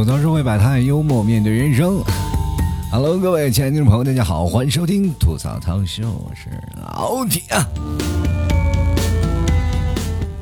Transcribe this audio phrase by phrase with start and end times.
[0.00, 2.02] 吐槽社会百态，幽默面对人生。
[2.90, 7.42] Hello，各位亲爱的听众朋友，大家好，欢迎收听吐槽汤秀，我是老铁。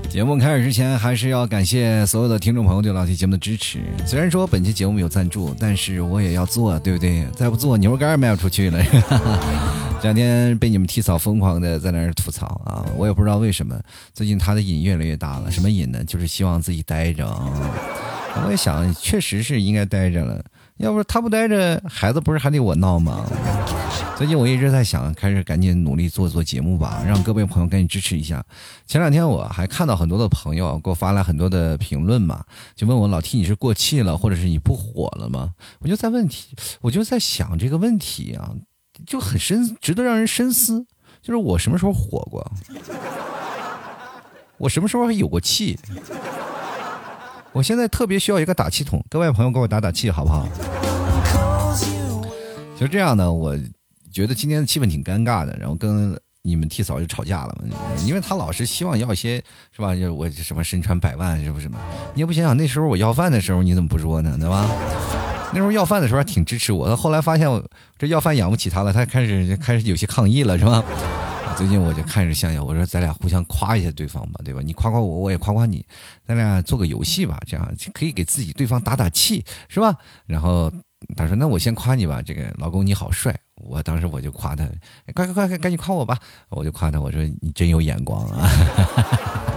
[0.08, 3.80] 节目开始之前，还是要感谢所有的听众朋友对老铁节目的支持。
[4.06, 7.26] 虽然说本期节目有赞助，但是我也要做，对不对？
[7.34, 8.80] 再不做，牛肉干卖不出去了。
[10.00, 13.74] 这两天被你们替嫂疯狂的在那儿吐槽啊，我也不知道为什么。
[14.14, 16.04] 最近他的瘾越来越大了，什么瘾呢？
[16.04, 17.26] 就是希望自己待着。
[18.44, 20.42] 我也想，确实是应该待着了。
[20.78, 23.26] 要不他不待着，孩子不是还得我闹吗？
[24.16, 28.44] 最近我一直在想，开始赶紧努力做做节目吧，让各位朋友赶紧支持一下。
[28.86, 32.44] 前两天我还看到很多的朋友给我发来很多的评论嘛，
[32.76, 35.52] 就问我老 T 你是过气了，或者是你不火了吗？
[35.80, 38.54] 我就在问题，我就在想这个问题啊，
[39.04, 40.86] 就很深，值得让人深思。
[41.20, 42.52] 就是我什么时候火过？
[44.58, 45.76] 我什么时候还有过气？
[47.58, 50.46] 我现在特别需要一个打气筒，各位朋友给我打打气好不好？
[52.78, 53.58] 就这样呢，我
[54.12, 57.58] 觉得今天的气氛挺尴尬的，然后跟你们替嫂就吵架了，
[58.06, 59.42] 因为他老是希望要一些
[59.74, 59.92] 是吧？
[59.92, 61.80] 就我什么身穿百万是不是嘛？
[62.14, 64.38] 你也不想想那时候我要饭的时候你怎么不说呢？
[64.38, 64.70] 对吧？
[65.52, 67.60] 那时候要饭的时候还挺支持我，的后来发现我
[67.98, 70.84] 这要饭养不起他了，他开始开始有些抗议了，是吧？
[71.58, 74.60] 最近我就看着香香，我说咱俩互相夸一下对方吧，对吧？
[74.64, 75.84] 你夸夸我，我也夸夸你，
[76.24, 79.92] 咱俩做个游戏吧，这样可以给自己对方打打气，是吧？
[80.24, 80.72] 然后
[81.16, 83.36] 他说：“那我先夸你吧，这个老公你好帅。”
[83.66, 84.64] 我当时我就夸他
[85.16, 86.16] ：“快快快，赶紧夸我吧！”
[86.48, 88.48] 我就夸他，我说：“你真有眼光啊！”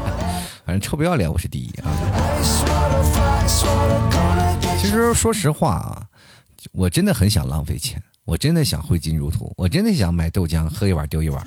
[0.65, 1.91] 反正臭不要脸，我是第一啊！
[4.79, 6.07] 其实说实话啊，
[6.71, 8.01] 我真的很想浪费钱。
[8.25, 11.45] 我真的想挥金如土，我真的想买豆浆喝一碗丢一碗，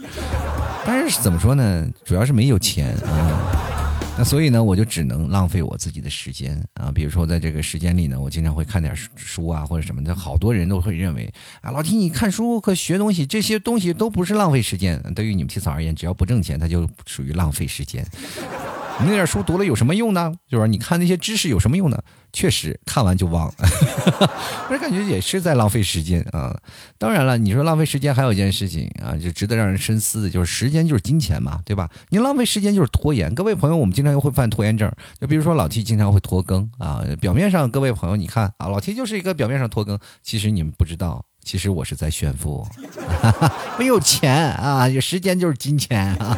[0.85, 1.89] 但是怎么说呢？
[2.05, 6.91] 主要是没有钱啊，那所以呢，我就只能浪费我自己的时间啊。
[6.93, 10.15] 比如说在这个时间里呢，我经常会看点书啊或者什么的。
[10.15, 15.01] 好多人都会认为啊，老提你看书和学东西，这些东西都不是浪费时间。
[15.15, 18.05] 对于你们提嫂而言，只要不挣钱，它就属于浪费时间。
[19.01, 20.33] 你那点书读了有什么用呢？
[20.49, 22.03] 就是你看那些知识有什么用呢？
[22.35, 23.55] 确实看完就忘了，
[24.69, 26.55] 我感觉也是在浪费时间啊。
[26.99, 31.89] 当然了，你说浪费时间还有一件事情啊，就值得让人深思的，就是时间就是金钱嘛，对吧？
[32.09, 33.33] 你浪费时间就是拖延。
[33.37, 34.91] 各位朋友，我们经常会犯拖延症，
[35.21, 37.05] 就比如说老 T 经常会拖更啊。
[37.21, 42.67] 表面上各位朋友，你看啊，老 T 就是一个表面上拖更，其实你们不知道，其实我是在炫富，
[43.79, 46.37] 没有钱啊，有时间就是金钱啊。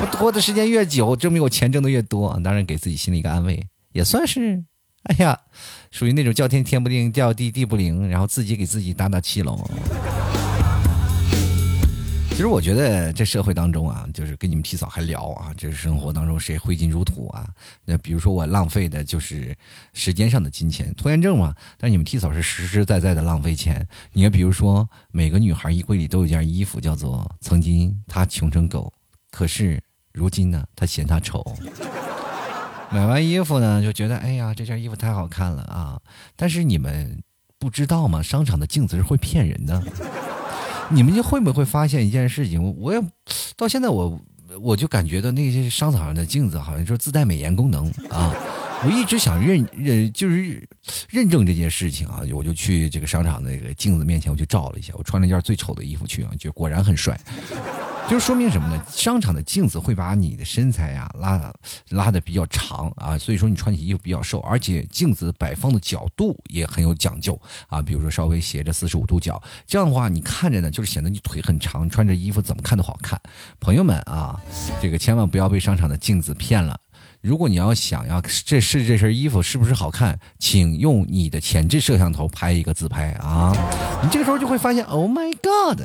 [0.00, 4.62] 我拖的时间越久，证明我钱挣的越多，当然给自己心里一个安慰，也算是。
[5.04, 5.38] 哎呀，
[5.90, 9.68] 属于那种叫天天不灵，叫地地不灵，然后自己给自己打打气喽。
[12.30, 17.46] 其实我觉得这社会当中啊，就是跟你们提早还聊啊，这是生活当中谁挥金如土啊？
[17.84, 19.54] 那比如说我浪费的就是
[19.92, 21.54] 时间上的金钱，拖延症嘛。
[21.76, 23.86] 但你们提早是实实在在的浪费钱。
[24.12, 28.90] 你看，比如说每个女孩衣柜里都有件衣服，叫做曾经她穷成狗，
[29.30, 29.80] 可是
[30.12, 31.44] 如今呢，她嫌她丑。
[32.92, 35.98] 买完衣服呢，就觉得哎呀，这件衣服太好看了啊！
[36.36, 37.22] 但是你们
[37.58, 38.22] 不知道吗？
[38.22, 39.82] 商场的镜子是会骗人的。
[40.90, 42.62] 你们就会不会发现一件事情？
[42.78, 43.00] 我也
[43.56, 44.20] 到现在我
[44.60, 48.34] 我就感觉到那些商场上的镜子好像说自带美颜功能啊！
[48.84, 50.68] 我一直想认认就是
[51.08, 57.18] 认证这件事情啊，我就去这个商场那个镜子面前我去照了一下，我穿了一件最丑的衣服去啊，就果然很帅。
[58.08, 58.84] 就说明什么呢？
[58.90, 61.50] 商场的镜子会把你的身材呀拉
[61.88, 73.18] 拉的比较长啊，所以说你穿起衣服比较瘦，而且镜子摆放的角度也很有讲究啊，比如说稍微斜着四十五度角，这样的话你看着呢就是显得你腿很长，穿着衣服怎么看都好看。
[73.60, 74.38] 朋友们啊，
[74.82, 76.78] 这个千万不要被商场的镜子骗了。
[77.22, 83.56] 如果你要想要这试这身衣服是不是好看，请用你的前置摄像头拍一个自拍啊，
[84.02, 85.80] 你这个时候就会发现，Oh my God，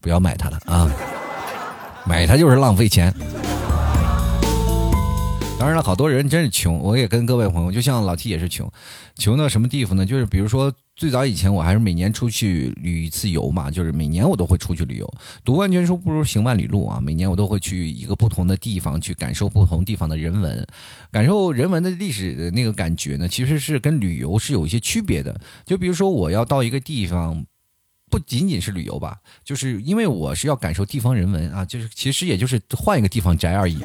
[0.00, 0.88] 不要买它了啊。
[2.10, 3.14] 买它就是浪费钱。
[5.56, 6.76] 当然了，好多人真是穷。
[6.80, 8.68] 我也跟各位朋友，就像老 T 也是穷，
[9.14, 10.04] 穷到什么地方呢？
[10.04, 15.08] 就是比如说，最早以前我还是每年出去旅一次游嘛，就是每年我都会出去旅游。
[15.44, 16.98] 读万卷书不如行万里路啊！
[17.00, 20.66] 每年我都会去一个不同的地方，去感受不同地方的人文，
[21.12, 25.40] 感受人文的历史的那个感觉呢，其实是跟旅游是有一些区别的。
[25.64, 27.46] 就比如说，我要到一个地方。
[28.10, 33.78] 不仅仅是旅游吧，就是因为我是要感受地方人文啊，就是其实也就是换一个地方宅而已。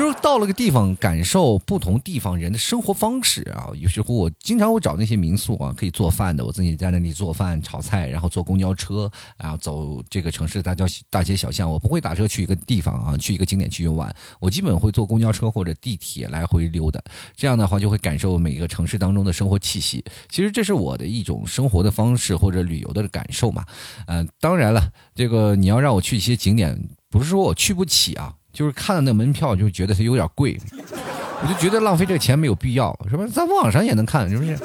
[0.00, 3.68] 就是到了个地方，感受不同地方人的生活方式啊。
[3.74, 11.70] 有时候我经常会找那些民宿啊，可以做饭的，我自己在那里做饭、炒菜，然后坐公交车，然后走这个城市大街大街小巷。
[11.70, 16.98] 我不会打车去一个地方啊，去一个景点去游玩，我基本会坐公交车或者地铁来回溜达。
[17.36, 20.02] 这样的话，就会感受每个城市当中的生活气息。
[20.30, 23.66] 其实这是我的一种生活的方式或者旅游的感受嘛。
[24.06, 28.32] 嗯，当然了，这个你要让我去一些景点，不是说我去不起啊。
[28.52, 30.58] 就是看了那门票，就觉得它有点贵，
[31.42, 33.26] 我就觉得浪费这个钱没有必要，是吧？
[33.26, 34.58] 在网上也能看，是不是？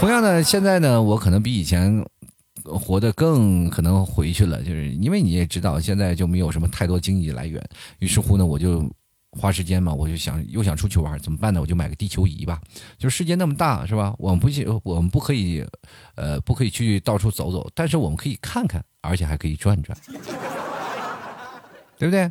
[0.00, 2.04] 同样的，现在呢，我可能比以前
[2.64, 7.62] 活得更可能回去了，就是因为你也知道，现在就没有什么太多经济来源，
[7.98, 8.90] 于是乎呢，我就
[9.30, 11.60] 花时间嘛，我就想又想出去玩，怎么办呢？
[11.60, 12.60] 我就买个地球仪吧。
[12.98, 14.14] 就世界那么大，是吧？
[14.18, 15.64] 我们不去，我们不可以，
[16.16, 19.96] 呃，不可以去到处走走，但是我们可以看看，而且还可以转转，
[21.96, 22.30] 对不对？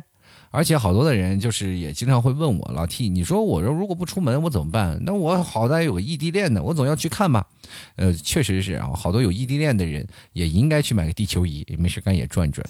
[0.52, 5.00] 而且好多的人就是也经常会问我老 T，你说我说如果不出门我怎么办？
[5.04, 7.44] 那我好歹有个异地恋呢，我总要去看吧。
[7.96, 12.64] 呃，确实是啊，好多有异地恋的人也应该去买个地球仪，没事干也转转，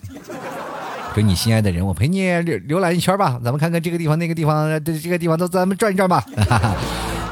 [1.13, 6.25] 跟你心爱的人，我陪你浏浏览一圈吧，咱们看看这个地方那个地方，这这个地方都咱们转一转吧。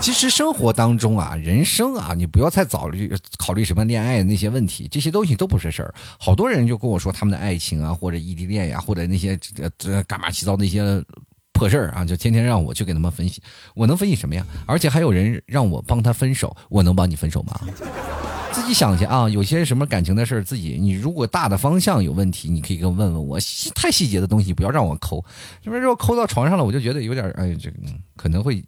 [0.01, 5.95] 其实生活当中啊，人生啊，你不要太早虑考虑什么恋爱那些问题，这些东西都不是事儿。
[6.19, 11.03] 好多人就跟我说他们的爱情啊，或者异地恋呀，或者那些这这干嘛七糟那些
[11.53, 13.43] 破事儿啊，就天天让我去给他们分析。
[13.75, 14.45] 我能分析什么呀？
[14.67, 17.61] 而且还有人让我帮他分手，我能帮你分手吗？
[18.53, 19.29] 自己想去啊。
[19.29, 23.39] 有些什么感情的事儿，自己你如果大的方向有问题，你可以跟问问我。
[23.39, 25.23] 细太细节的东西不要让我抠，
[25.63, 25.83] 是不是？
[25.83, 27.71] 如果抠到床上了，我就觉得有点哎，这
[28.17, 28.65] 可能会。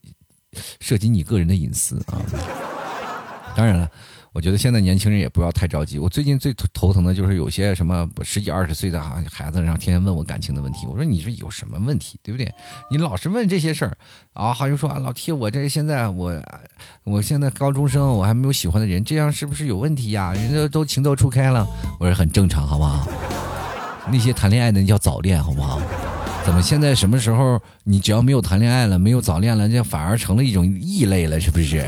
[0.81, 2.21] 涉及你个人的隐私啊！
[3.55, 3.87] 当然了，
[4.33, 5.99] 我觉得现在年轻人也不要太着急。
[5.99, 10.87] 我最近最头疼的就是有些什么十几二十岁的啊孩子，然后天天问我感情的问题。
[10.87, 12.51] 我说你这有什么问题，对不对？
[12.91, 13.95] 你老是问这些事儿
[14.33, 16.43] 啊，好像说啊，老铁，我这现在我
[17.05, 20.33] 我现在高中生，我还没有喜欢的人，这样是不是有问题呀？
[20.33, 21.67] 人家都情窦初开了，
[22.01, 23.07] 我说很正常，好不好？
[24.11, 25.79] 那些谈恋爱的那叫早恋，好不好？
[26.45, 31.85] 怎么现在什么时候你只要没有谈恋爱了，没有早恋了，这反而成了一种异类了，是不是？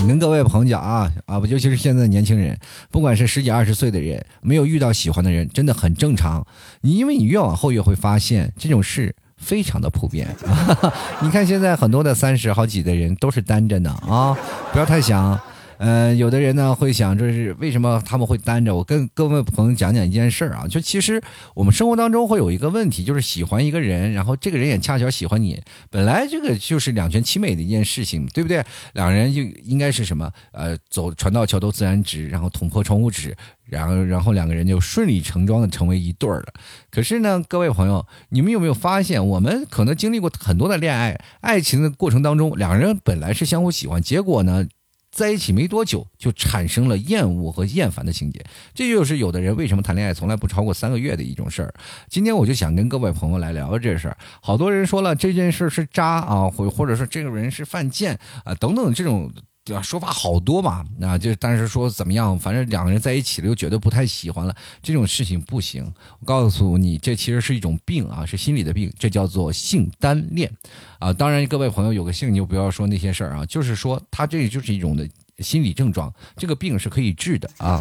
[0.00, 2.58] 我跟各位朋友讲啊啊，不，尤其是现在年轻人，
[2.90, 6.46] 不管是十几二十岁的人，没有遇到喜欢的人，真的很正常。
[6.82, 10.28] 你因为你越往后越会发现这种事非常的普遍。
[11.22, 14.36] 你看现在很多的三十好几的人都是单着呢啊，
[14.72, 15.40] 不要太想。
[15.86, 18.74] 嗯，有的人呢会想，这是为什么他们会单着？
[18.74, 21.22] 我跟各位朋友讲讲一件事儿啊，就其实
[21.54, 28.64] 我们生活当中会有一个问题，就是喜欢一个人，然后这个人也恰巧喜欢你，本来这个就是两全其美的一件事情，对不对？
[28.94, 30.32] 两人就应该是什么？
[30.52, 33.36] 呃，走船到桥头自然直，然后捅破窗户纸，
[33.66, 36.46] 然后然后两个人就顺理成章的成为一对儿了。
[36.90, 44.66] 可是呢，各位朋友，你们有没有发现，我们可能经历过很多的恋爱，爱情的过程当中，两人本来是相互喜欢，结果呢？
[45.14, 48.44] 在一起没多久，就产生了厌恶和厌烦的情节，
[48.74, 51.72] 这就是有的人为什么谈恋爱从来不超过三个月的一种事儿。
[52.08, 54.16] 今天我就想跟各位朋友来聊聊这事儿。
[54.42, 59.32] 好多人说了这件事是渣啊，或或者说这个人是犯贱啊，等等这种。
[59.64, 59.80] 对吧？
[59.80, 65.82] 说法好多嘛，啊，就但是说怎么样，反正两个人在一起了，又觉得不太喜欢了，这种事情不行。
[66.20, 70.52] 我告诉你，这其实是一种病啊，是心理的病，这叫做性单恋
[70.98, 71.12] 啊。
[71.12, 75.08] 当然，各位朋友有个性，你就不要说那些事儿啊，就是说他这就是一种的
[75.38, 77.80] 心理症状，这个病是可以治的啊。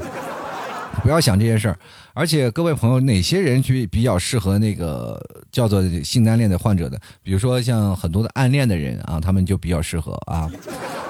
[1.01, 1.77] 不要想这些事儿。
[2.13, 5.19] 而且各位朋友，哪些人去比较适合那个
[5.51, 6.97] 叫做性单恋的患者的？
[7.23, 10.49] 比如说像很多的暗恋的人啊，他们就比较适合啊。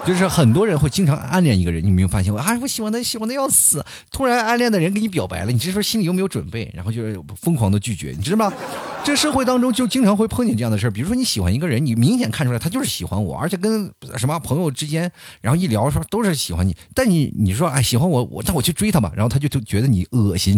[0.05, 2.33] 就是很多人会经常暗恋一个人，你没有发现？
[2.35, 3.83] 啊，我喜欢他，喜欢的要死。
[4.11, 8.53] 突然暗恋的人给你表白了，你这时候心里又没有准备，然后就是疯狂的拒绝，你知道吗？
[9.03, 10.91] 这社会当中就经常会碰见这样的事儿。
[10.91, 16.75] 比如说你喜欢一个人，你明显看出来他就是喜欢我，而且跟什么朋友之间，然后一聊说都是喜欢你。
[16.93, 20.57] 但你你说哎喜欢我，我那我去追他吧，然后他就就觉得你恶心。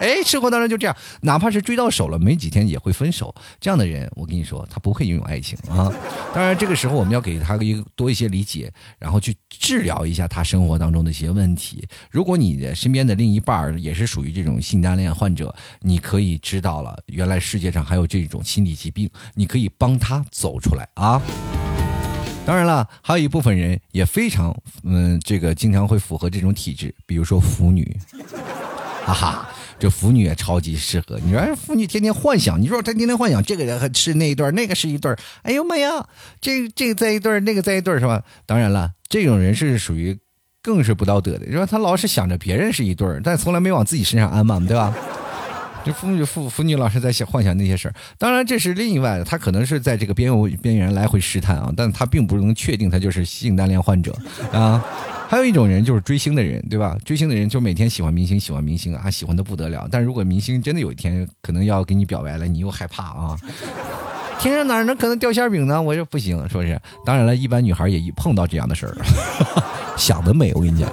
[0.00, 3.34] 哎，生活当中就这样，哪怕是追到手了，没几天也会分手。
[3.60, 5.92] 这样的人，我跟你说，他不会拥有爱情啊。
[6.34, 11.86] 当然，这个时候我们要给他一个多一些理解，然后去治疗一下他生活当中的一些问题。
[12.10, 21.20] 如果你的身边的另一半也是属于这种性单恋患者，你可以知道了，原来世界上还有这种心理疾病，你可以帮他走出来啊。
[22.46, 27.94] 当然了，还有一部分人也非常，嗯，这个经常会符合这种体质，比如说腐女。
[29.02, 29.49] 哈哈，
[29.80, 31.18] 这腐女也超级适合。
[31.24, 36.06] 你说腐女天天幻想，你说她天天幻想这个人和是那一对那个是一对哎呦妈呀，
[36.40, 38.22] 这这个在一对那个在一对是吧？
[38.44, 40.18] 当然了，这种人是属于
[40.62, 41.46] 更是不道德的。
[41.46, 44.94] 你说他老是想着别人是一对但从来没往自己身上安嘛，对吧？
[45.92, 47.94] 妇女妇妇女老是在想幻想那些事儿。
[48.18, 54.16] 当然，这是另外的，他可能是在这个边缘边缘来回试探啊，但他并不能确定他就是性单恋患者
[54.52, 54.84] 啊。
[55.28, 56.96] 还有一种人就是追星的人，对吧？
[57.04, 59.86] 追星的人就每天喜欢明星，喜欢明星啊，喜欢的不得了。
[59.90, 63.36] 但如果明星真的有一天可能要给你表白了，你又害怕啊。
[64.40, 65.80] 天上哪能可能掉馅饼呢？
[65.80, 66.80] 我说不行，是不是？
[67.04, 68.96] 当然了，一般女孩也一碰到这样的事儿，
[69.96, 70.52] 想得美！
[70.54, 70.90] 我跟你讲。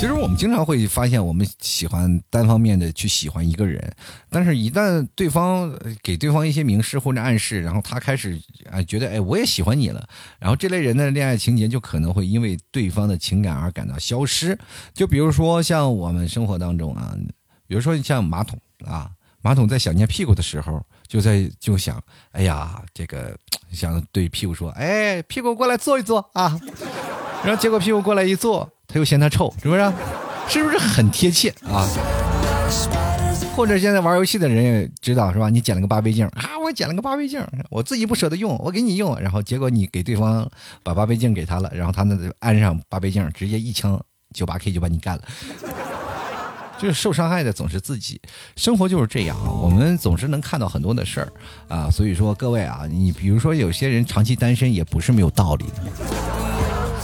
[0.00, 3.94] 其实我们经常会发现，我们喜欢单方面的去喜欢一个人，
[4.30, 5.70] 但是一旦对方
[6.02, 8.40] 给对方一些明示或者暗示，然后他开始
[8.70, 14.58] 啊觉得哎我也喜欢你了，然后这类人的恋爱情节就可能会因为对方的情感而感到消失。
[14.94, 17.14] 就比如说像我们生活当中啊，
[17.66, 19.10] 比如说像马桶啊，
[19.42, 22.02] 马桶在想念屁股的时候，就在就想，
[22.32, 23.36] 哎呀这个
[23.70, 26.58] 想对屁股说，哎屁股过来坐一坐啊，
[27.44, 28.66] 然后结果屁股过来一坐。
[28.92, 29.92] 他又嫌他臭，是不是？
[30.48, 31.86] 是不是很贴切啊？
[33.54, 35.48] 或者现在玩游戏的人也知道是吧？
[35.48, 40.48] 你捡了个八倍镜啊，我捡了个八倍镜，我自己不舍得用，我给你用，然后结果你给对方
[40.82, 44.00] 把八倍镜给他了，然后他那安上八倍镜，直接一枪
[44.32, 45.22] 九八 K 就把你干了。
[46.78, 48.18] 就是受伤害的总是自己，
[48.56, 51.30] 生活就是这样，我们总是能看到很多的事儿
[51.68, 51.90] 啊。
[51.90, 55.82] 所以说各位啊，你比如说有些人长期单身也不是没有道理的。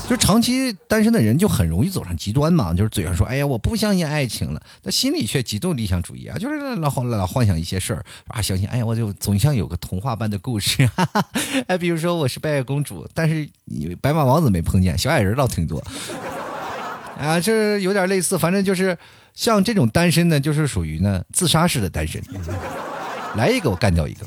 [0.09, 11.29] 就长期单身的人就很容易走上极端嘛，就是嘴上说“哎呀，我不相信爱情了”，但心里却极度理想主义啊，就是老老幻想一些事儿啊，相信“哎呀，我就总像有个童话般的故事”，哈哈，
[11.67, 13.49] 哎，比如说我是白雪公主，但是
[14.01, 15.83] 白马王子没碰见，小矮人倒挺多
[17.19, 18.97] 啊，这有点类似，反正就是
[19.35, 22.23] 像这种单身呢，就是属于呢自杀式的单身，
[23.35, 24.25] 来一个我干掉一个。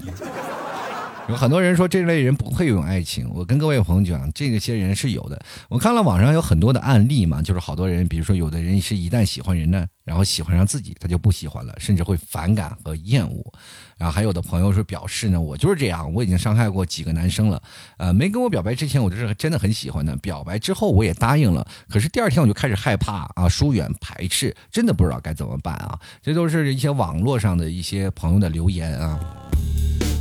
[1.29, 5.39] 有很多人说这类人不会有爱情，我跟各位朋友讲，这些人是有的。
[5.69, 13.53] 我看了网上有很多的案例嘛，就是好多人，比如说有的人是一旦喜欢人呢，然后喜欢上自己，他就不喜欢了，甚至会反感和厌恶。
[13.95, 17.61] 然后还有的朋友说表示呢，我就是这样，我已经伤害过几个男生了，
[17.97, 25.99] 呃，没跟我表白之前，我就是真的很喜欢的，表白之后我也答应了，可是第二天我就开始害怕啊，疏远排斥，真的不知道该怎么办啊。
[26.23, 29.19] 这都是一些网络上的一些朋友的留言啊。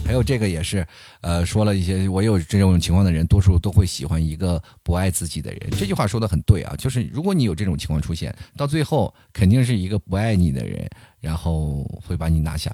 [0.08, 0.86] 还有这个也是，
[1.20, 5.60] 呃，说了一些我有这种情况的人，多数都会喜欢一个不爱自己的人。
[5.78, 10.88] 这句话说的很对啊，就是如果你有这种情况出现，到最后肯定是一个不爱你的人。
[11.20, 12.72] 然后会把你拿下，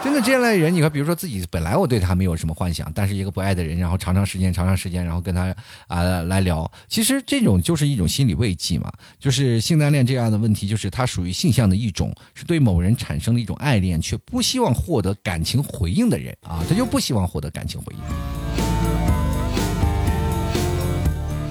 [0.00, 5.52] 真的这样的人，你看，比如说自己本来我对他没有什么幻想，但是一个不爱的人，然后长长时间、长长时间，然后跟他
[5.88, 8.92] 啊来聊，其实这种就是一种心理慰藉嘛。
[9.18, 18.00] 就是性单恋这样的问题，就是它属于性向的一种，是对某人产生了一种爱恋，却不希望获得感情回应的人啊，他就不希望获得感情回应。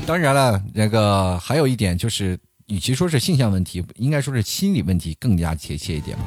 [0.06, 2.38] 当然了，那个还有一点就是。
[2.68, 6.18] 与其说是性向问题，应该说是心理问题更加贴切一点。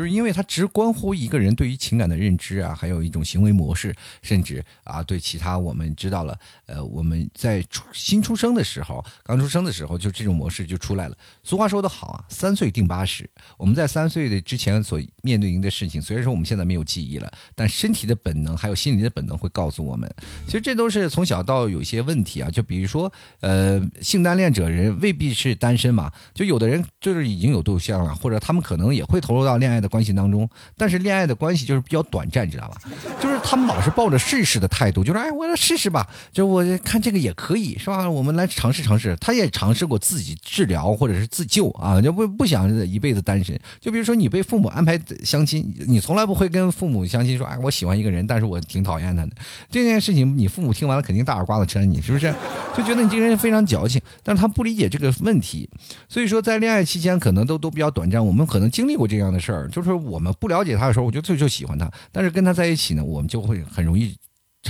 [0.00, 11.14] 就是因为它只关乎一个人对于情感的认知啊，还有一种行为模式，甚至啊，对其他我们知道了，呃，我们在出新出生的时候，刚出生的时候，就这种模式就出来了。
[11.42, 13.28] 俗话说得好啊，三岁定八十。
[13.58, 20.10] 我们在三岁的之前所面对您的事情，虽然说我们现在没有记忆了，但身体的本能还有心理的本能会告诉我们。
[20.46, 29.89] 其实这都是从小到有些问题啊，就比如说，呃，性单恋者人未必是单身嘛，就有的人就是已经有对象了，或者他们可能也会投入到恋爱的。
[29.90, 32.80] 关系当中，但是恋爱的关系就是比较短暂，知道吧？
[33.20, 38.08] 就是他们老是抱着试试的态度，就是哎，我来试试吧，就我看这个也可以，是吧？
[38.08, 39.16] 我们来尝试尝试。
[39.20, 43.58] 他也尝试过自己治疗或者是自救啊，就不不想一辈子单身。
[43.80, 49.32] 就比如说你被父母安排相亲，你从来不会跟父母相亲说，哎，我喜欢一个人，但是我挺讨厌他的。
[49.68, 52.32] 这件事情，你父母听完了肯定大耳刮子扇你，是不是？
[52.76, 55.68] 就觉得你这个人非常矫情，但是他不理解这个问题。
[56.08, 59.79] 所以说，在恋爱期间可能都都比较短暂，我们可能经历过这样的事儿，就。
[59.80, 64.16] 就是我们不了解他的时候，我就就就喜欢他，但是跟他在一起呢，我们就会很容易。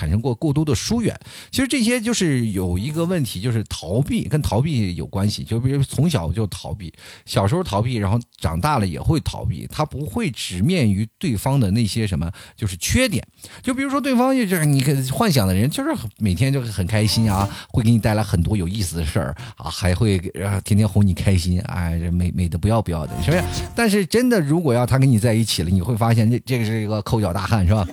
[0.01, 1.15] 产生过过多的疏远，
[1.51, 5.45] 其实这些就是有一个问题，就是逃避，跟逃避有关系。
[5.45, 6.91] 就比如从小就逃避，
[7.27, 13.23] 小时候逃避，然后长大了也会逃避，他不会直面于对方的那些什么，就是缺点。
[13.63, 20.19] 就比如说对方就是你幻想的人，就是每天就是很开心啊，会给你带来很多有意思的事儿啊，还会
[20.65, 23.45] 天天哄你开心，哎，美美的不要不要的，是不是？
[23.77, 27.87] 但是真的，如果要他跟你在一起了，你会发现这这个是一个抠脚大汉，是吧？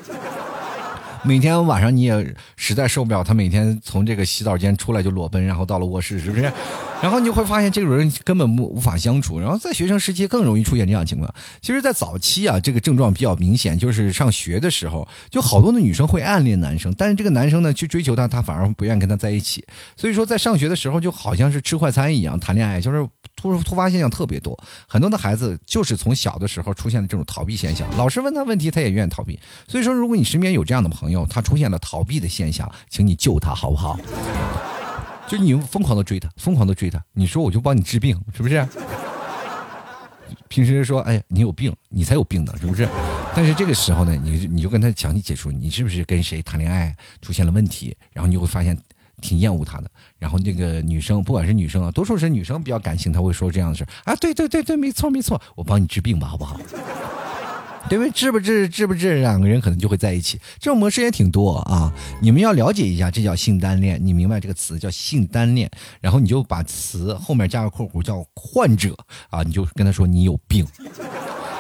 [1.27, 6.50] 每天晚上你也实在受不了，他每天从这个洗澡间出来就裸奔，然后到了卧室，是不是？
[7.01, 11.31] 然后你就会发现这种人根本无无法相处，然后在学生时期更容易出现这样情况。
[11.61, 19.63] 其实，在早期啊，这个症状比较明显，就是上学的时候，就好多的女生会暗恋男生，但是这个男生呢去追求她，她反而不愿意跟他在一起。
[19.95, 24.57] 所以说，在上学的时候就好像是吃快餐一样谈恋爱，就是突突发现象特别多。
[24.87, 29.39] 很多的孩子就是从小的时候出现了这种逃避现象，老师问他问题，他也愿意逃避。
[29.67, 33.99] 所以说，如果你身边有这样的朋友，他出现了逃避的现象，请你救他好不好？
[35.27, 38.65] 就你疯狂的追他，疯狂的追他，你说我就帮你治病，是不是？
[40.48, 42.88] 平时说，哎，你有病，你才有病呢，是不是？
[43.36, 47.96] 但是这个时候呢，你你就跟他详细解说，你是不是跟谁谈恋爱出现了问题？
[48.13, 48.77] 然后你就会发现
[49.22, 49.91] 挺厌恶他的。
[50.17, 56.57] 然后那个女生，不管是女生啊，多数是女生比较感性，她会说这样的事啊，对对对对，没错没错，我帮你治病吧，好不好？
[57.89, 58.12] 对不对？
[58.12, 60.39] 治不治，治不治，两个人可能就会在一起。
[60.60, 61.94] 这种模式也挺多啊。
[62.22, 64.00] 你们要了解一下，这叫性单恋。
[64.03, 65.70] 你明白这个词叫性单恋，
[66.01, 68.96] 然后你就把词后面加个括弧叫患者
[69.29, 70.65] 啊，你就跟他说你有病。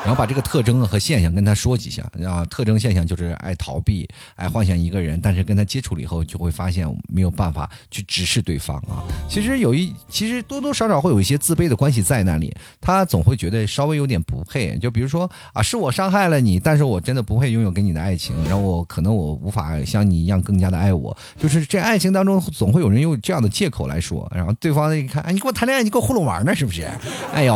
[0.07, 9.03] 然后把这个特征和现象跟他说几下啊，特征现象就是爱逃避，爱幻想一个人，但是跟他接触了以后，就会发现没有办法去直视对方啊。
[9.27, 14.77] 其实有一，其实多多少少会有一些自卑的关系在那里，他总会觉得稍微有点不配。
[14.77, 21.17] 就比如说啊，是我伤害了你，但是我真的不配拥有跟你的爱情，然后我可能我无法像你一样更加的爱我。
[21.37, 26.87] 就是这爱情当中总会有人用这样的借口来说，然后对方一看，哎，你跟我谈恋爱，你跟我糊弄玩呢，是不是？
[27.33, 27.53] 哎呦，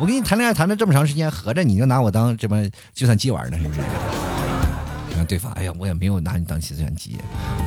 [0.00, 1.83] 我跟你谈恋爱谈了这么长时间，合着你。
[1.84, 3.80] 拿我当这么计算机玩呢，是不是？
[5.10, 7.18] 然后对方，哎呀，我也没有拿你当计算机，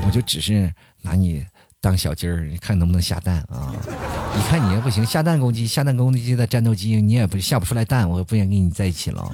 [0.06, 0.72] 我就只是
[1.02, 1.46] 拿你
[1.80, 3.74] 当小鸡儿，你看能不能下蛋啊？
[4.36, 9.32] 你看你也不行，下蛋攻击，下蛋攻击的战斗机，你也不下不出来蛋，我也不愿跟你在一起了。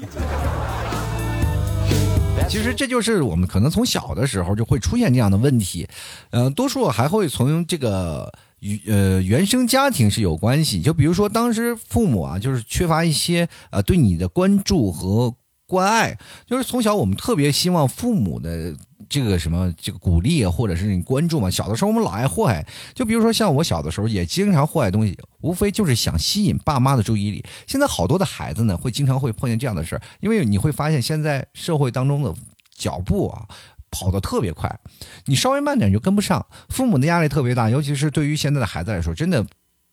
[2.47, 5.87] 其实这就是我们可能从小的时候就会出现这样的问题，
[6.29, 8.31] 呃，多数还会从这个。
[8.63, 15.35] 与呃原生家庭是有关系，就比如说当时父母啊，就是缺乏一些呃对你的关注和
[15.67, 16.17] 关爱，
[16.47, 18.73] 就是从小我们特别希望父母的
[19.09, 21.49] 这个什么这个鼓励啊或者是你关注嘛。
[21.49, 27.43] 小的时候我们老爱祸害，就比如说像我小的时候也经常祸害东西，无非就是想吸引爸妈的注意力。
[27.67, 32.33] 现在好多的孩子呢，会经常会碰见这样的事儿，因为你会发现现在社会当中的
[32.77, 33.45] 脚步啊。
[33.93, 34.79] 跑得特别快，
[35.25, 39.45] 你稍微慢点就跟不上，父母的压力特别大，尤其是对于现在的孩子来说，真的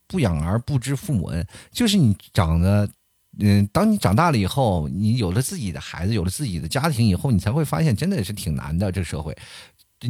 [0.08, 1.46] 不养儿不知父母恩。
[1.70, 2.88] 就是你长得，
[3.38, 9.36] 嗯，当你长大了以后，你有了自己的孩子，有了自己的家庭以后，你才会发现，真的是挺难的，这个社会。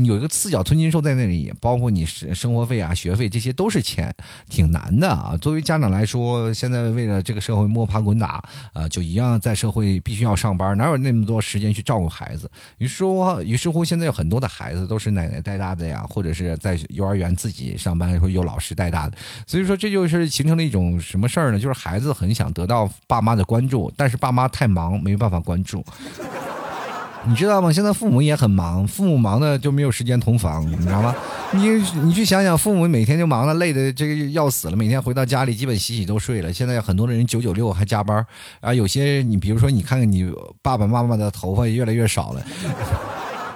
[0.05, 4.15] 有一个四脚吞金兽在那里，包括你生生活费啊、学费，这些都是钱，
[4.49, 5.37] 挺难的啊。
[5.41, 8.41] 作为家长来说，现在为了这个社会摸爬滚打，
[8.73, 12.49] 啊，就一样在社会必须要上班，哪有那么多时间去照顾孩子？
[12.79, 19.17] 于是乎，于是乎，现在有很多的孩子都是奶奶带大的呀，或者是在幼儿园自己上班，会有老师带大的。
[19.45, 21.59] 所以说，这就是形成了一种什么事儿呢？
[21.59, 25.85] 就是孩子很想得到爸妈的关注，但是爸妈太忙，没办法关注。
[27.27, 27.71] 你知道吗？
[27.71, 31.15] 现在父母也很忙，父母忙的就没有时间同房，你知道吗？
[31.53, 31.69] 你
[32.03, 36.53] 你去想想，父母每天就忙的累的这个要死了，每天回到家里基本洗洗都睡了。
[36.53, 38.25] 现在很多的人九九六还加班，
[38.61, 42.43] 啊，有些你比如说你看看你爸爸妈妈的头发越来越少了。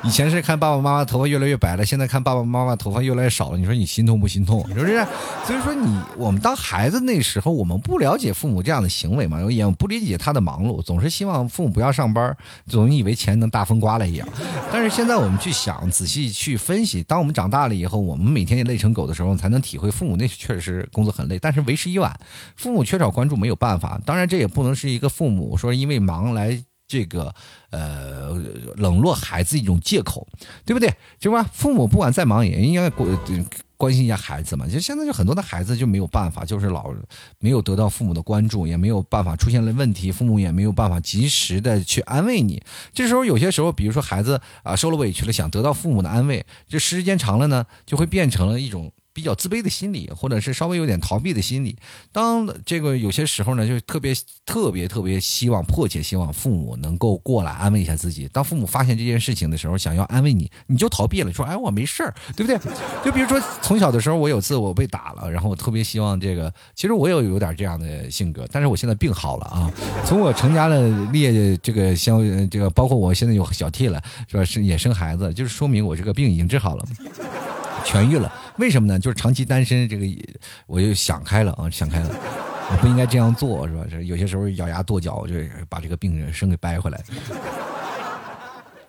[0.06, 3.58] 以前是看爸爸妈妈头发越来越白了，现在看爸爸妈妈头发越来越少了。
[3.58, 4.66] 你说你心痛不心痛？
[4.68, 5.04] 是不是？
[5.46, 12.36] 所以说你我们当孩子那时候，我们不了解父母这样的行为嘛，也不理解他的忙碌，总是希望父母不要上班，
[12.68, 14.28] 总以为钱能大风刮来一样。
[14.70, 22.14] 但是现在我们去想，仔细去分析，当我们长大了以后，我们每天也累成狗的时候，才能体会父母那确实工作很累，但是为时已晚。
[22.56, 26.62] 父母缺少关注没有办法，当然这也不能是一个父母说因为忙来。
[26.86, 27.34] 这个
[27.70, 28.30] 呃，
[28.76, 30.26] 冷落孩子一种借口，
[30.64, 30.92] 对不对？
[31.18, 31.42] 就吧？
[31.52, 33.08] 父母不管再忙，也应该关
[33.76, 34.66] 关心一下孩子嘛。
[34.66, 36.94] 就现在就很多的孩子就没有办法，就是老
[37.38, 42.62] 没有得到父母的关注，也没有办法出现了问题，父母也没有办法及时的去安慰你。
[42.92, 48.92] 这时候有些时候，比如说孩子啊受了委屈了，想得到父母的安慰，这时间长了呢，就会变成了一种。
[49.14, 51.76] 比较自卑的心理，或者是稍微有点逃避的心理。
[52.12, 54.12] 当这个有些时候呢，就特别
[54.44, 58.28] 特别特别希望、迫切希望父母能够过来安慰一下自己。
[58.32, 62.58] 当父母发现这件事情的时候，想要安慰你，你就逃避了，说：“哎，我没事儿，对不对？”
[63.04, 66.52] 就比如说从小的时候，我有次我被打了，然后我特别希望这个。
[66.74, 69.70] 其实我也有点这样的性格，但是我现在病好了啊。
[70.04, 74.44] 从我成家了立这个相这个，包括我现在有小 T 了，是吧？
[74.44, 76.84] 是也生孩子，就是说明我这个病已经治好了。
[77.84, 78.98] 痊愈了，为什么呢？
[78.98, 80.06] 就是长期单身，这个
[80.66, 82.08] 我就想开了啊，想开了，
[82.70, 83.84] 我不应该这样做，是吧？
[83.90, 85.34] 这有些时候咬牙跺脚，就
[85.68, 87.02] 把这个病人生给掰回来。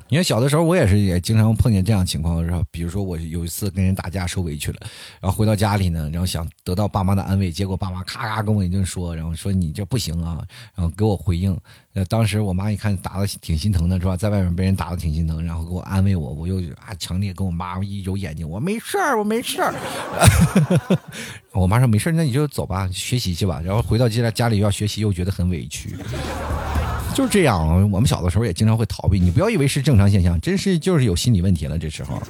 [0.07, 4.77] 你看小的时候，我也是也经常碰见这样情况，然后比如说我有一次跟人打架受委屈了，
[5.19, 10.37] 然后回到家里呢，然后想得到爸妈的安慰，结果爸妈咔咔跟我一顿说，然后说你这不行啊，
[10.75, 11.57] 然后给我回应。
[11.95, 14.15] 呃，当时我妈一看打的挺心疼的，是吧？
[14.15, 19.73] 在外面被人打的挺心疼，然后给我安慰我，我又啊强烈跟我妈一揉眼睛，我没事儿，我没事儿。
[21.51, 23.59] 我妈说没事儿，那你就走吧，学习去吧。
[23.63, 25.95] 然后回到家家里要学习，又觉得很委屈。
[27.15, 29.17] 就是这样，我们小的时候也经常会逃避。
[29.17, 31.79] 你不要以为是正常现象，真是就是有心理问题了。
[31.79, 32.21] 这时候，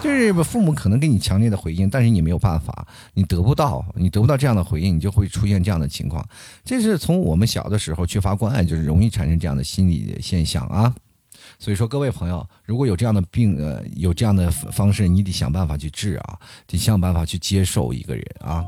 [0.00, 6.24] 就是父母可能给你强烈的回应，但是你没有办法，你得不到，你得不到这样的回应，你就会出现这样的情况。
[6.64, 10.94] 这是从我们小的时候缺乏关爱，就是容易产生这样的心理现象啊。
[11.58, 18.64] 所以说，各位朋友，如果有这样的病，呃，有这样的方式，你得想办法去治啊，得想办法去接受一个人啊。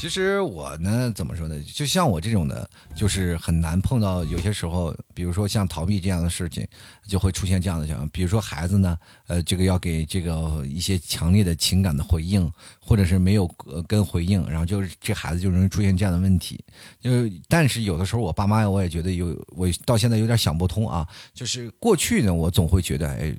[0.00, 1.62] 其实我呢，怎么说呢？
[1.74, 4.24] 就像我这种的，就是很难碰到。
[4.24, 6.66] 有些时候，比如说像逃避这样的事情，
[7.06, 8.08] 就会出现这样的情况。
[8.08, 13.46] 比如说孩子呢，呃，这个要给这个一些强烈的情感的回应，或者是没有
[13.86, 16.58] 跟回应，然后就是这孩子就容易出现这样的问题。
[16.98, 17.10] 就
[17.46, 21.06] 但是有的时候，我爸妈我也觉得有，我到现在有点想不通啊。
[21.34, 23.36] 就是过去呢，我总会觉得，哎。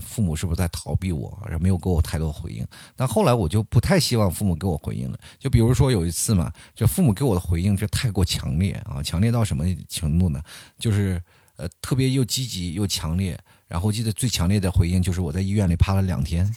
[0.00, 2.66] 父母是不是在逃避我，没有给我太多回应？
[2.96, 5.18] 但后来我就不太希望父母给我回应了。
[5.38, 10.42] 就比如说有一次嘛，这父母给我的回应就太过强烈啊，强烈到什么程度呢？
[10.78, 11.20] 就是
[11.56, 13.38] 呃，特别又积极又强烈。
[13.68, 16.54] 然后我记得最强烈的回应就是我在医院里趴了两天，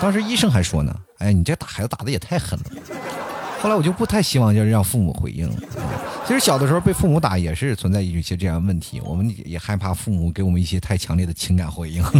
[0.00, 2.64] 当时医生还说呢：“哎，你这打孩子打的也太狠了。”
[3.62, 5.56] 后来我就不太希望就是让父母回应了。
[6.28, 12.04] 其实小的时候被父母打也是存在一些这样问题，我们也害怕父母给我们一些太强烈的情感回应。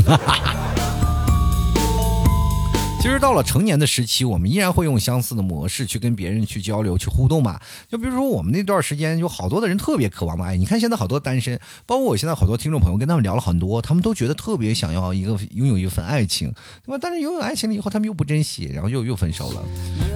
[3.03, 7.61] 其实到了成年的时期，我们依然会用相似的模式去跟别人去交流、去互动嘛。
[7.87, 10.57] 就比如说我们那段时间，有好多的人特别渴望的爱。
[10.57, 16.51] 你看现在好多单身，包括我现在好多听众朋友，跟他们聊了很多，他们都觉得特别想要一个拥有一份爱情，
[16.83, 16.99] 对吧？
[16.99, 19.63] 但是拥有爱情了以后，他们又不珍惜，然后又又分手了。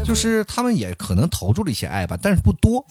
[0.02, 2.82] 就是他们也可能投注了一些爱吧，但是不多。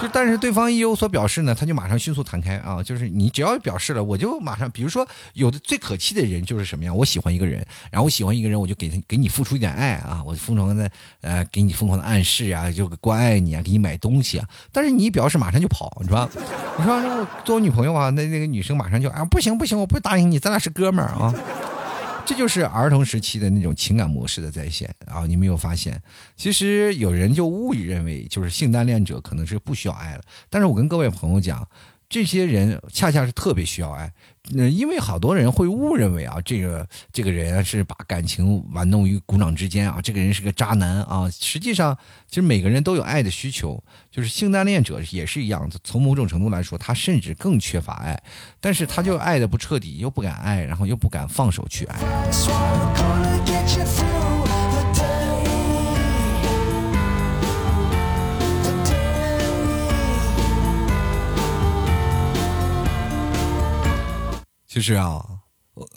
[0.00, 2.80] 就但是对方一有所表示呢，他就马上迅速弹开啊！
[2.82, 6.96] 就是你只要表示了，我就马上，比如说有的最可气的人就是什么样？
[6.96, 10.88] 我喜欢一个人，然后我喜欢一个人，我就给他给你付出一点爱啊，我疯狂的
[11.20, 14.48] 呃给你疯狂的暗示啊，就关爱你啊，给你买东西啊。
[14.70, 16.28] 但是你一表示，马上就跑，是吧？
[16.78, 21.34] 你说做我女朋友啊，那那个女生马上就啊不行不行，我不答应你，咱俩是哥们儿啊。
[22.28, 25.24] 这就是儿童时期的那种情感模式的再现啊！
[25.26, 25.98] 你没有发现，
[26.36, 30.22] 其实有人就误以认为，就是性单恋者可能是不需要爱了。
[30.50, 31.66] 但是我跟各位朋友讲。
[32.08, 34.10] 这些人恰恰是特别需要爱，
[34.56, 41.28] 呃，因为好多人会误认为啊，这个这个人是把感情玩弄于股掌之间啊，这个人是个渣男啊。
[41.30, 41.94] 实际上，
[42.26, 45.70] 其实每个人都有爱的需求，就是性单恋者也是一样。
[45.84, 48.18] 从某种程度来说，他甚至更缺乏爱，
[48.58, 51.98] 但是他就爱的不彻底，又不敢爱，然后又不敢放手去爱。
[64.78, 65.20] 就是啊，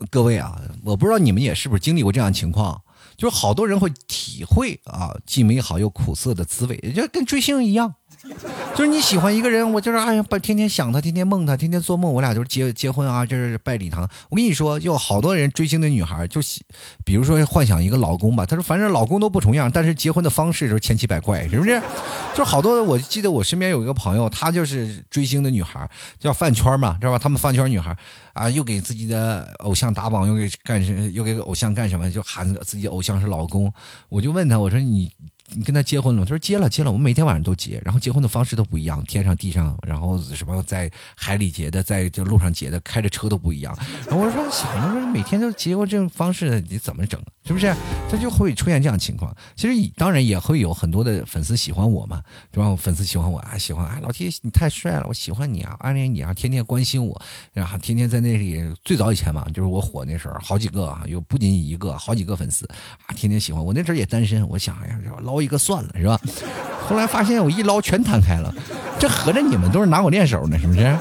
[0.10, 2.82] 各位啊，我不知道你们也是不是经历过这样情况，
[3.15, 7.94] 就是好多人会体会啊，既美好又苦涩的滋味，就跟追星一样。
[8.75, 14.07] 就是你喜欢一个人，我就是哎呀，天天想他，天天梦他，天天做梦，我俩就是结结婚啊，就是拜礼堂。
[14.29, 16.63] 我跟你说，有好多人追星的女孩，就喜，
[17.03, 21.81] 比如说幻想一个老公吧，他说反正老公都不重样，但是结婚的方式就是千奇百怪，是不是？
[22.36, 27.19] 就好多，我记得我身边有一个朋友，她就是追星的女孩，叫饭圈嘛，知道吧？
[27.19, 27.95] 他们饭圈女孩
[28.34, 33.71] 啊，又给自己的偶像打榜，又给干什，又给偶像干什么，就喊自己偶像是老公。
[34.10, 35.12] 我就问他，我说你。
[35.55, 36.23] 你跟他结婚了？
[36.23, 36.91] 他说结了，结了。
[36.91, 43.77] 我们每天晚上都结，然后结婚的方式都不一样，天上地上，然后什么在海里结的，在这路上结的，开着车都不一样。
[44.09, 47.21] 我说想着说每天都结过这种方式，你怎么整？
[47.45, 47.75] 是不是？
[48.09, 49.35] 他就会出现这样情况。
[49.55, 52.21] 其实当然也会有很多的粉丝喜欢我嘛，
[52.53, 52.75] 是吧？
[52.75, 57.19] 粉丝喜欢我啊，喜欢啊，老铁你太帅了，我喜欢你啊，暗恋你啊，天天关心我，
[57.51, 58.61] 然后天天在那里。
[58.83, 62.65] 最早以前嘛，就是我火那时候，好几个啊，有不仅仅一个，好几个粉丝
[63.07, 63.73] 啊，天天喜欢我。
[63.73, 66.19] 那时候也单身，我想哎呀，老一个算了是吧？
[66.88, 68.54] 后来发现我一捞全摊开了，
[68.99, 70.97] 这合着你们都是拿我练手呢，是不是？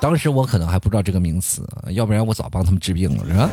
[0.00, 3.50] 当时我可能还不知道这个名词，要不然我早帮他们治病了，是吧？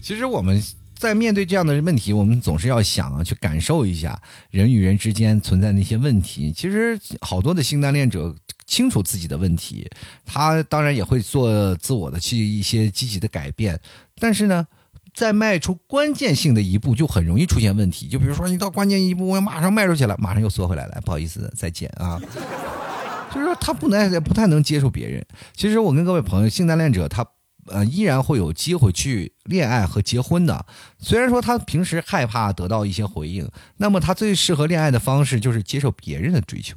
[0.00, 0.62] 其实我们
[0.96, 4.18] 在面对这样的问题，我们总是要想啊，去感受一下
[4.50, 6.52] 人与人之间存在那些问题。
[6.52, 8.34] 其实好多的性单恋者
[8.66, 9.90] 清楚自己的问题，
[10.24, 13.78] 他当然也会做自我的去一些积极的改变，
[14.18, 14.66] 但是呢。
[15.14, 18.08] 再迈出关键性的一步，就很容易出现问题。
[18.08, 22.20] 就比如说，你到关键一步，我要马上迈出去了，马上又缩回来了，不好意思，再见啊。
[23.32, 25.24] 就是说，他不能不太能接受别人。
[25.54, 27.24] 其实我跟各位朋友，性单恋者他
[27.66, 30.66] 呃依然会有机会去恋爱和结婚的。
[30.98, 36.76] 虽然说他平时害怕得到一些回应，那么他最适合恋爱的方式就是接受别人的追求。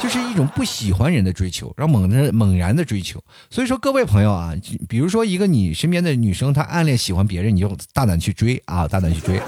[0.00, 3.22] 就是一种不喜欢人的追求，然后猛然猛然的追求。
[3.50, 4.54] 所以说，各位朋友啊，
[4.88, 9.40] 比如说一个你身边的女生，她暗恋喜欢别人，你就大胆去追啊，大胆去追。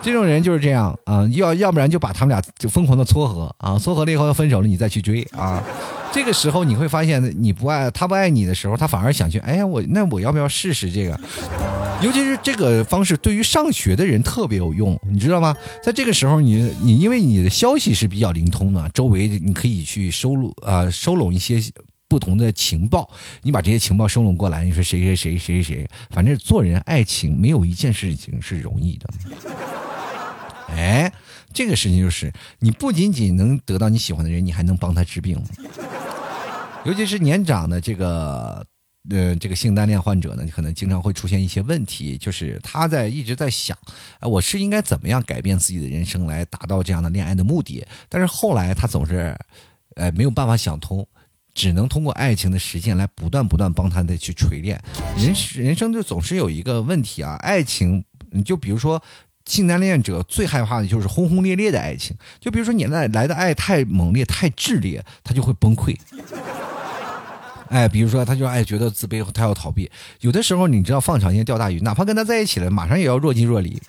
[0.00, 5.62] 这种人就是这样啊，要要不然就把他们俩就疯狂的撮合啊，撮合了以后要分手了，你再去追啊。
[6.10, 11.18] 这个时候你会发现，你不爱他不爱你的时候，他反而想去，哎呀，我那我要不要试试这个？
[12.00, 15.54] 尤其是这个方式对于上学的人特别有用，你知道吗？
[15.82, 21.60] 在这个时候，你你因为你的消息是比较灵通的，周围你可以去收录啊收拢一些
[22.08, 23.10] 不同的情报，
[23.42, 29.10] 你把这些情报收拢过来，你说谁谁谁谁谁谁，反正做人爱情没有一件事情是容易的。
[30.68, 31.12] 哎，
[31.52, 35.42] 这个事情就是你不仅仅能得到你喜欢的人，你还能帮他治病，
[36.84, 38.64] 尤其是年长的这个。
[39.10, 43.74] 呃，这个性单恋患者呢，可能经常会出现一些问题，就是他在一直在想，
[44.18, 47.86] 哎，我是应该怎么样改变自己的人生来达到这样的恋爱的目的？
[48.10, 49.34] 但是后来他总是，
[49.94, 51.06] 呃，没有办法想通，
[51.54, 54.78] 只能通过爱情的实践来不断不断帮他的去锤炼。
[55.16, 58.04] 人人生就总是有一个问题啊，爱情，
[58.44, 59.02] 就比如说
[59.48, 65.96] 性单恋者最害怕的就是轰轰烈烈的爱情，就比如说你来来的爱太猛烈、太炽烈，他就会崩溃。
[67.70, 69.90] 哎，比如说，他就爱觉得自卑，他要逃避。
[70.20, 73.80] 有的时候，你知道放长线钓大鱼，哪怕跟他在一起了，马上也要若即若离。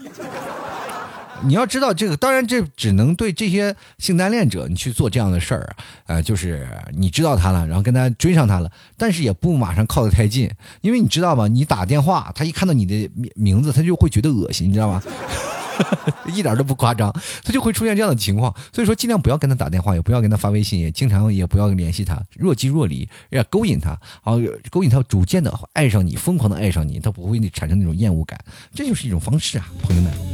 [1.43, 5.75] 你要知道这个，当然这只能对这些性单恋者，你去做这样的事儿，
[6.05, 10.49] 呃，就是你知道他了，然后跟他追上他了，但是也不马上靠得太近，
[10.81, 11.47] 因为你知道吗？
[11.47, 15.01] 你打电话，他一看到你的名字，他就会觉得恶心，你知道吗？
[16.27, 17.09] 一点都不夸张，
[17.43, 18.53] 他就会出现这样的情况。
[18.73, 24.37] 所以说，尽量不要跟他打电话，也不要跟他发微信，也经常也不要联系他，若即若离，要勾引他，好
[24.69, 28.37] 勾引他，逐渐的爱上你，疯狂的爱上你，他不会产生那种厌恶感，
[28.73, 30.28] 这就是一种方式啊，朋友们。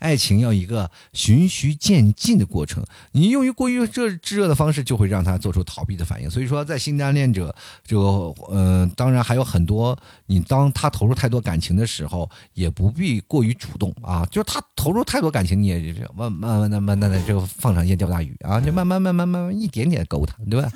[0.00, 2.82] 爱情要一个循序渐进的过程，
[3.12, 6.28] 你用于过于热炙热的方式，就会让他做出逃避的反应。
[6.28, 7.54] 所以说，在性单恋者，
[7.86, 14.26] 就呃，当然还有很多，你当他投入太多感情的时候，也不必过于主动啊。
[14.30, 20.70] 就是他投入太多感情，你也慢慢慢慢慢的这个放长线钓大鱼啊，就慢慢慢慢慢慢一点点勾他，对吧？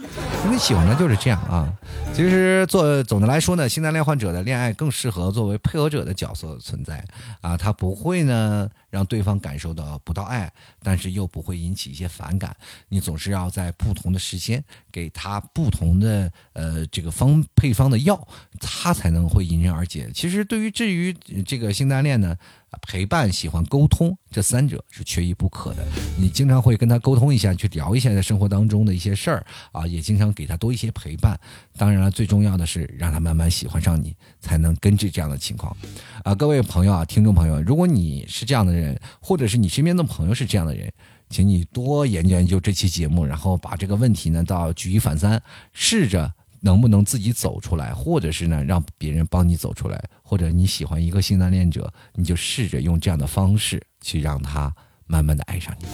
[0.44, 1.72] 因为喜欢的就是这样啊。
[2.12, 7.02] 其实做总的来说呢，性单恋患者的恋爱更适合作为配合者的角色存在
[7.40, 8.68] 啊，他不会呢。
[8.94, 10.48] 让对方感受到不到爱，
[10.80, 12.56] 但是又不会引起一些反感。
[12.88, 18.28] 你总是要在不同的时间给他不同的呃这个方配方的药，
[18.60, 20.08] 他才能会迎刃而解。
[20.14, 21.12] 其实对于至于
[21.44, 22.36] 这个性单恋呢。
[22.82, 25.84] 陪伴、喜欢沟通，这三者是缺一不可的。
[26.18, 31.38] 你经常会跟他沟通一下，去聊一下在生活当中的一些事儿啊，也经常给他多一些陪伴。
[31.76, 35.76] 当然了，最重要的是让他慢慢喜欢上你，才能根治这样的情况。
[36.22, 40.92] 啊，各位朋友啊，听众朋友，如果你是这样的人，或者是你身边的朋友是这样的人，
[41.28, 46.32] 请你多研究研究这期节目，然后把这个问题呢，到举一反三，试着。
[46.64, 54.74] 能不能自己走出来，或者是呢，让别人帮你走出来，或者你喜欢一个性单恋者，你就试着用这样的方式去让他
[55.06, 55.86] 慢慢的爱上你。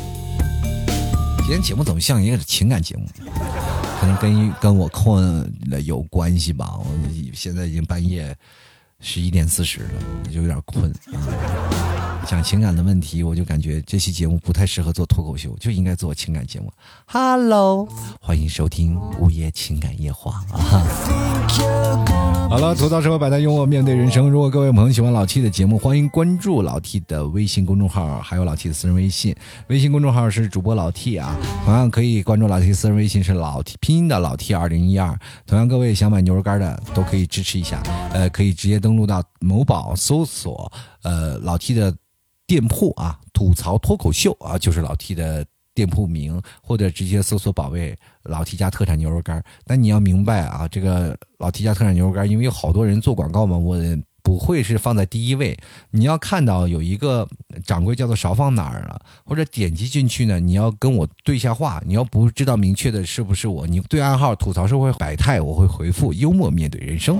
[1.38, 3.04] 今天节目怎么像一个情感节目？
[4.00, 6.78] 可能跟跟我困了有关系吧。
[6.78, 6.86] 我
[7.34, 8.32] 现在已经半夜
[9.00, 9.90] 十一点四十了，
[10.30, 11.79] 就有点困啊。
[12.26, 16.72] 讲情感的问题，我就感觉这期节目不太适合做脱口秀，就应该做情感节目。
[17.06, 17.88] Hello，
[18.20, 20.58] 欢迎收听午夜情感夜话啊！
[22.48, 24.30] 好了，吐槽社会百态幽默面对人生。
[24.30, 29.34] 如果各位朋友喜欢老 T 的节目，欢迎关注老 T 的微信公众号，还有老 T 的私人微信。
[29.68, 35.18] 微信公众号是主播老 T 啊，同样可以关注老 T 私人微信是老 T 拼音的老 T 二零一二。
[35.46, 40.70] 同样，各位想买牛肉干的都可以支持一下，呃，可以直接登录到某宝搜索
[41.02, 41.92] 呃老 T 的。
[42.50, 49.40] 店铺啊，吐槽脱口秀啊，就是老 T 的店铺名，或者直接搜索宝贝老 T 家特产牛肉干。
[49.64, 53.76] 但你要明白啊，这个老 T 家特产牛肉干，因为有好多人做广告嘛，我
[54.24, 55.56] 不会是放在第一位。
[55.92, 57.24] 你要看到有一个
[57.64, 61.80] 掌柜叫做少放哪儿了，或者点击进去呢，你要跟我对下话。
[61.86, 67.16] 你要不知道明确的是不是我，你对暗号吐槽社会百态，我会回复幽默面对人生。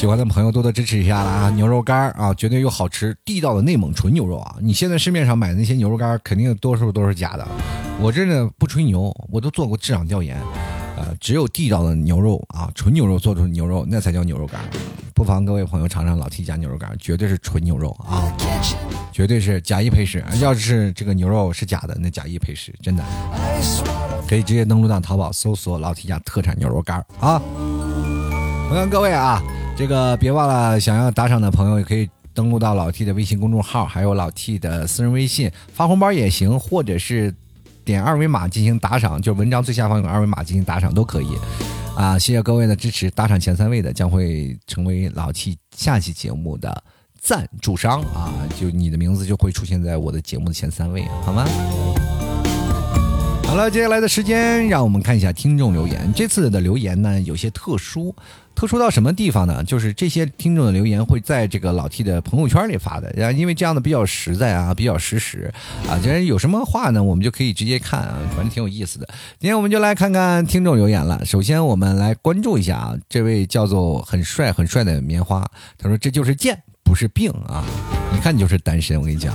[0.00, 1.30] 喜欢的朋友多多支持一下啦！
[1.30, 1.50] 啊！
[1.50, 4.56] 牛肉干啊，绝对又好吃地道的内蒙纯牛肉啊！
[4.58, 7.46] 你现在市面上买的那些牛肉干，肯定多数都是假的。
[8.00, 10.40] 我这呢不吹牛，我都做过市场调研。
[10.96, 14.62] 呃，只有地道的牛肉啊，纯牛肉做出牛肉，那才叫牛肉干。
[15.14, 18.24] 不妨各位朋友尝尝老 T 家牛肉干，绝对是纯牛肉啊，
[19.12, 20.24] 绝对是假一赔十。
[20.40, 23.04] 要是这个牛肉是假的，那假一赔十，真的。
[24.26, 27.38] 可以直接登录到淘宝搜索老 T 家特产牛肉干啊。
[28.70, 29.42] 我看各位啊，
[29.80, 32.08] 这个别忘了，想要打赏的朋友也可以。
[32.32, 37.34] 登录到老 T 的微信公众号，还有老 T 的私人微信，发红包也行，或者是
[37.84, 41.36] 点二维码进行打赏，就文章最下方有个二维码进行打赏都可以。
[41.96, 46.84] 啊，谢谢各位的支持，打赏前三位的将会成为老 T 下期节目的
[47.20, 51.44] 赞助商啊，就你的名字就会出现在我的节目的前三位，好吗？
[53.50, 56.12] 好了，接下来的时间让我们看一下听众留言。
[56.14, 58.14] 这次的留言呢有些特殊。
[58.54, 59.64] 特殊到什么地方呢？
[59.64, 65.52] 就是这些听众的留言会在这个老 T 的朋友圈里发的，啊，因为这样的比较实在啊，比较实时
[65.88, 65.98] 啊。
[65.98, 69.08] 既然有什么话呢，我们就可以直接看啊，反正挺有意思的。
[69.40, 71.24] 今天我们就来看看听众留言了。
[71.24, 75.44] 首先，我们来关注一下啊，这位叫做很帅很帅的棉花，
[75.76, 77.64] 他说这就是贱，不是病啊，
[78.14, 79.34] 一看你就是单身，我跟你讲。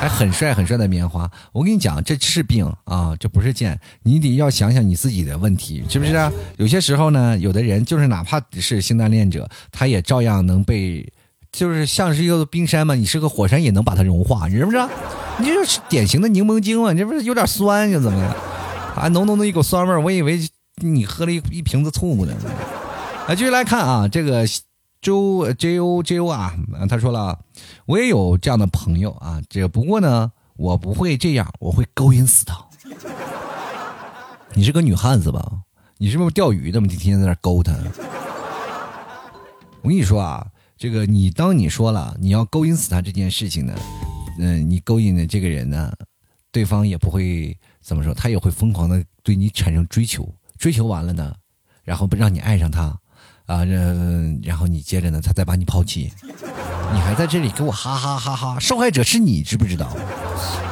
[0.00, 3.78] 还很帅很帅的棉花，我跟你讲，这是病啊，这不是贱。
[4.02, 6.32] 你得要想想你自己的问题，是不是啊？
[6.56, 11.06] 有些时候呢，有的人就是哪怕是性单恋者，他也照样能被，
[11.52, 14.88] 就是像是一个冰山嘛，你是个火山也能把它融化，你知不知道？
[15.38, 18.34] 你就是典型的柠檬精嘛，这不是有点酸就怎么样？
[18.96, 20.40] 啊，浓浓的一股酸味我以为
[20.76, 22.32] 你喝了一一瓶子醋呢。
[23.28, 24.46] 来，继续来看啊，这个。
[25.00, 26.54] 周 J O J O 啊，
[26.88, 27.38] 他说了，
[27.86, 32.62] 我也有这样的朋友啊，这不过呢，我不会这样，我会勾引死他。
[34.52, 35.62] 你是个女汉子吧？
[35.96, 36.86] 你是不是钓鱼的嘛？
[36.86, 37.72] 天天在那勾他。
[39.80, 43.74] 我跟你说啊，这个你当你说了你要勾引死他这件事情呢，
[44.38, 45.90] 嗯，你勾引的这个人呢，
[46.52, 51.34] 对方也不会怎么说，他也会疯狂的对你产生追求，追求完了呢，
[51.84, 52.94] 然后不让你爱上他。
[53.50, 53.72] 啊，这
[54.44, 56.12] 然后你接着呢，他再把你抛弃，
[56.92, 59.88] 你还在这里给我哈哈哈哈，受害者是你，知不知道？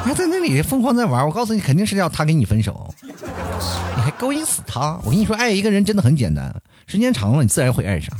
[0.05, 4.97] 还在那里疯狂在玩，我告诉你，肯定是要他跟你分手，你还勾引死他。
[5.03, 6.55] 我跟你说，爱一个人真的很简单，
[6.87, 8.15] 时间长了，你自然会爱上。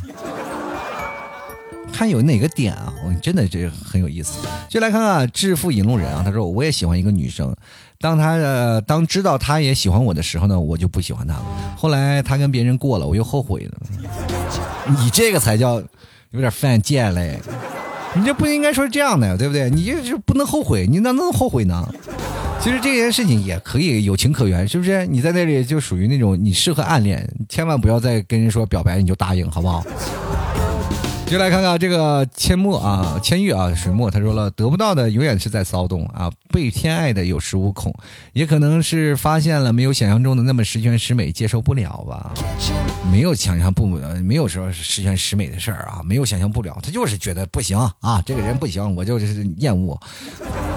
[1.93, 4.39] 看有哪个点啊，我真的这很有意思。
[4.67, 7.55] 就来看看致富引路人啊，他说我也喜欢一个女生。
[8.01, 11.43] 当他呃，当知道他也喜欢我的时候呢，我就不喜欢他了。
[11.75, 13.77] 后来他跟别人过了，我又后悔了。
[15.01, 15.81] 你这个才叫
[16.31, 17.37] 有点犯贱嘞！
[18.15, 19.69] 你这不应该说这样的，对不对？
[19.69, 21.93] 你这是不能后悔，你哪能后悔呢？
[22.61, 25.05] 其实这件事情也可以有情可原，是不是？
[25.05, 29.83] 你在那里就属于那种你适合暗恋，千万不要再跟人说表白你就答应，好不好？
[31.29, 37.93] 就来看看这个阡陌啊，千玉啊，水墨他说了，得不到的永远是在骚动啊，被偏爱的有恃无恐，
[38.33, 42.33] 也可能是发现了没有想象中的那么十全十美，接受不了吧？
[43.11, 49.99] 没有想象不，没有说十全十美的事儿啊，没有想象不了，他就是觉得不行啊，这个人不行，我就是厌恶，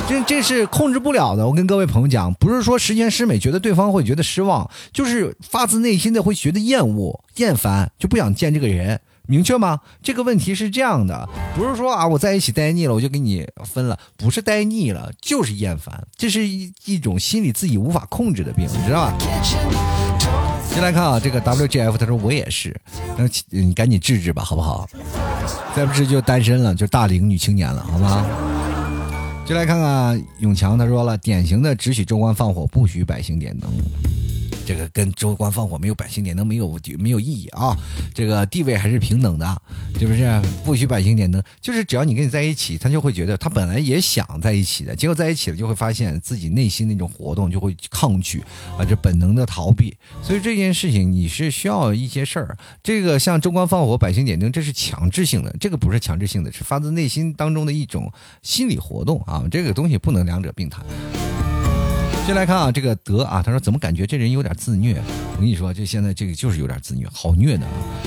[0.06, 1.46] 这这是控制不了的。
[1.46, 9.00] 我跟各位朋友讲，不是说十全十美，觉得对方会觉得失望，就是发自内心的会觉得厌恶、厌烦，就不想见这个人。
[9.26, 9.80] 明确吗？
[10.02, 19.18] 这个问题是这样的，不是说啊，我在一起待腻了，我就跟你分了，不是待腻了，就是厌烦，这是一一种心理自己无法控制的病，你知道吧？
[20.68, 22.74] 先来看啊，这个 WGF 他说我也是，
[23.16, 24.88] 那你赶紧治治吧，好不好？
[25.76, 28.26] 再不治就单身了，就大龄女青年了，好吗？
[29.44, 33.70] 就来看看永强，他说了，典型的只许州官放火，不许百姓点灯。
[34.64, 37.76] 这个跟州官放火没有百姓点灯没有没有意义啊！
[38.14, 39.62] 这个地位还是平等的，
[39.98, 40.40] 是不是？
[40.64, 48.40] 不许百姓点灯，就是只要你跟你在一起，他就会觉得他本来也想在一起的，结果在一起了就会发现自己内心那种活动就会抗拒
[48.78, 49.94] 啊，这本能的逃避。
[50.22, 52.56] 所以这件事情你是需要一些事儿。
[52.82, 59.44] 这个像州官放火，百姓点灯，这是强制性的，这个不是强制性的，是发自内心当中的一种心理活动啊！
[59.50, 60.84] 这个东西不能两者并谈。
[62.24, 64.94] 先来看啊，这个德啊，他说怎么感觉这人有点自虐？
[65.34, 67.66] 我跟你说，这现在这个就是有点自虐，好虐的，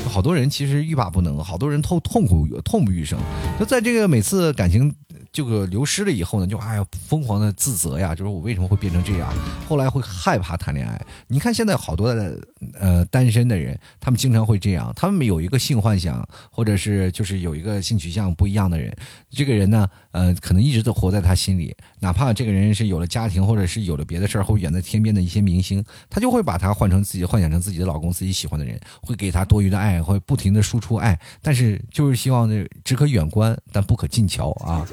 [0.09, 3.19] 好多人其实欲罢不能，好多人痛痛苦痛不欲生，
[3.59, 4.93] 就在这个每次感情。
[5.31, 9.33] 这个流失了以后呢，就哎呀疯狂的自责呀，就是我为什么会变成这样？
[9.67, 11.05] 后来会害怕谈恋爱。
[11.27, 12.39] 你看现在好多的
[12.73, 18.95] 呃单身的人，他们经常会这样，他们有一个性幻想，或者是就是有一个性取向不一样的人，
[19.29, 32.49] 这个人呢，呃，可能一直都活在他心里，哪怕这个人是有了家庭，或者是有了别的事儿，或远在天边的一些明星，他就会把他换成自己，幻想成自己的老公，自己喜欢的人，会给他多余的爱，会不停的输出爱，但是就是希望
[32.83, 34.85] 只可远观，但不可近瞧啊。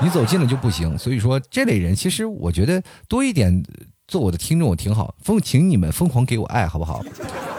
[0.00, 3.62] 你走近了就不行，所以说这类人其实我觉得多一点
[4.08, 7.04] 做我的听众，我挺好，疯，请你们疯狂给我爱，好不好？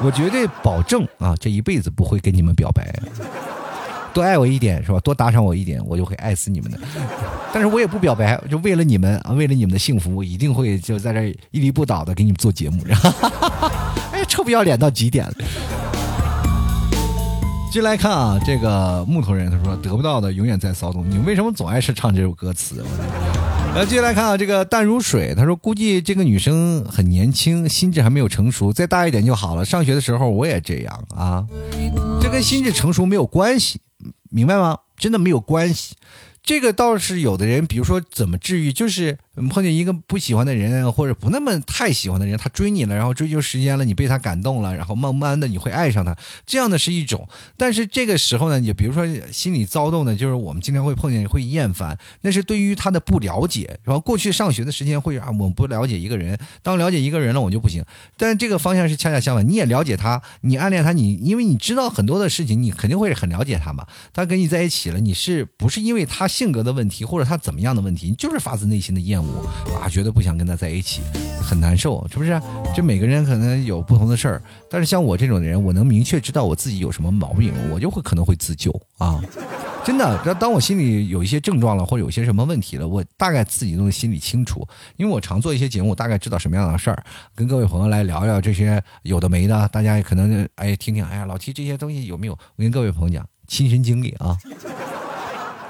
[0.02, 2.92] 我绝对保证啊，这一辈子不会跟你们表白。
[4.12, 5.00] 多爱我一点是吧？
[5.02, 6.80] 多打赏我一点，我就会爱死你们的。
[7.54, 12.84] 但是我也不表白，就为了你们啊，为了你们的幸福，我一定会就在这屹立不倒的给你们做节目。
[14.12, 15.34] 哎，臭不要脸到极点了。
[17.70, 22.84] 继续来看啊，这个木头人他说得不到的永远在骚动，你为什么总爱是唱这首歌词？
[23.76, 29.64] 来，继续来看啊，这个淡如水他说估计这个女生很年轻，心智还没有成熟，再大一点就好了。
[29.64, 31.46] 上学的时候我也这样啊，
[32.20, 33.80] 这跟心智成熟没有关系。
[34.32, 34.80] 明白吗？
[34.98, 35.94] 真的没有关系。
[36.42, 47.28] 这个倒是有的人，比如说怎么治愈，就是碰见一个不喜欢的人，或者不那么太喜欢的人，他追你了，然后追求时间了，你被他感动了，然后慢慢的你会爱上他，这样的是一种。
[47.56, 53.80] 但是这个时候呢，你比如说心里躁动的，就是我们经常会碰见会厌烦，那是对于他的不了解。
[53.84, 57.84] 然后过去上学的时间会啊，我不了解一个人，当了解一个人了，我就不行。
[58.18, 63.86] 但这个方向是恰恰相反，你也了解他，你暗恋他，你因为你知道很多的事情，你肯定会很了解他嘛。
[64.14, 66.30] 他跟你在一起了，你是不是因为他？
[66.30, 69.29] 性格的问题，或者他怎么样的问题，你就是发自内心的厌恶
[69.82, 71.02] 啊，觉得不想跟他在一起，
[71.42, 72.40] 很难受，是不是？
[72.76, 79.22] 这每个人可能有不同的事儿，但是像我这种人，我能明确知道我自己有什么毛病，我就会可能会自救啊，
[79.84, 80.34] 真的。
[80.36, 84.68] 当我心里有一些症状了，或者有些什么问题了，我大概自己都心里清楚，
[84.98, 87.04] 因为我常做一些节目，大概知道什么样的事儿，
[87.36, 92.34] 跟各位朋友来聊聊这些有的没的，大家可能哎听听，哎呀，老提这些东西有没有？
[92.34, 94.38] 我跟各位朋友讲亲身经历啊。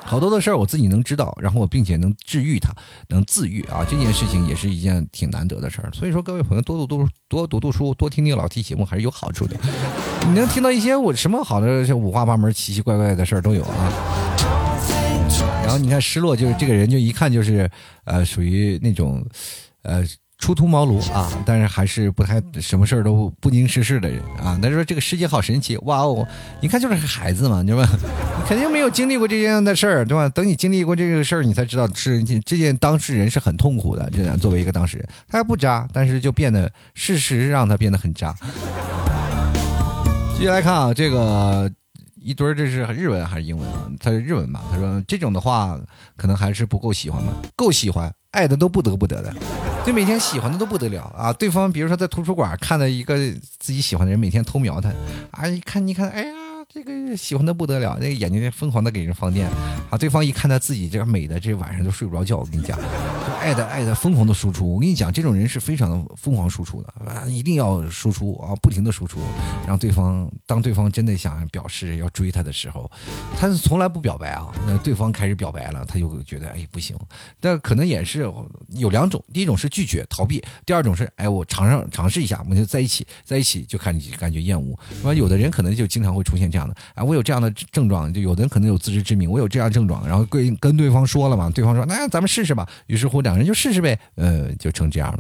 [0.10, 2.74] 好多的事儿我自己能知道，然后我并且能治愈它，
[3.10, 3.86] 能自愈啊！
[3.88, 5.92] 这件事情也是一件挺难得的事儿。
[5.94, 9.56] 所以说，各位朋友多读读多读读书，多听听老 T 节目还是有好处的。
[10.26, 13.94] 你能听到一些我什么好的，五花八门、奇奇怪怪的事儿都有啊。
[15.62, 17.70] 然后你看，失落就是这个人，就一看就是，
[18.06, 19.24] 呃，属于那种，
[19.84, 20.04] 呃。
[20.40, 24.58] 初出茅庐啊，但是还是不太什么事儿都不经世事的人啊。
[24.62, 26.26] 他说这个世界好神奇，哇哦！
[26.62, 27.88] 你看就是孩子嘛，对吧？
[28.40, 30.28] 你肯定没有经历过这样的事儿，对吧？
[30.30, 34.10] 等你经历过这个事儿，你才知道是这件当事人是很痛苦的。
[34.12, 38.34] 这样作为一个当事人，他还不渣，但是就变得事实让他变得很渣。
[40.36, 41.70] 继续来看啊，这个
[42.16, 43.68] 一堆儿这是日文还是英文？
[44.00, 44.64] 他是日文吧？
[44.72, 45.78] 他说这种的话
[46.16, 47.34] 可能还是不够喜欢吧？
[47.58, 49.34] 够喜欢，爱的都不得不得的。
[49.86, 51.32] 就每天喜欢的都不得了啊！
[51.34, 53.16] 对方比如说在图书馆看到一个
[53.58, 54.92] 自己喜欢的人，每天偷瞄他，
[55.32, 56.39] 啊，一看你看，哎呀。
[56.72, 59.50] 这个喜欢的不得了，那个眼睛疯狂的给人放电
[59.90, 59.98] 啊！
[59.98, 62.38] 对方一看他自己这个美的，这晚上都睡不着觉。
[62.38, 64.76] 我跟你讲，就爱的爱的疯狂的输出。
[64.76, 69.20] 我跟你讲，这种人是非常的疯狂输出的啊，一定要输出啊，不停的输出，
[69.68, 72.90] 让对方当对方真的想表示要追他的时候，
[73.36, 74.54] 他是从来不表白啊。
[74.68, 76.96] 那对方开始表白了，他就觉得哎不行。
[77.40, 78.32] 但可能也是
[78.68, 84.78] 有两种，第一种是拒绝逃避，第二种是哎我尝尝尝试一下，我们就在一起，在一起就看你感觉厌恶。
[85.00, 85.12] 是吧？
[85.16, 86.59] 有的人可能就经常会出现这样。
[86.60, 95.20] 样的啊，我有这样的症状，就有的人可能有自知之明，我有这样症状，然后跟跟对方说了嘛，对方说那咱们试试吧，于是乎两个人就试试呗，呃，就成这样了。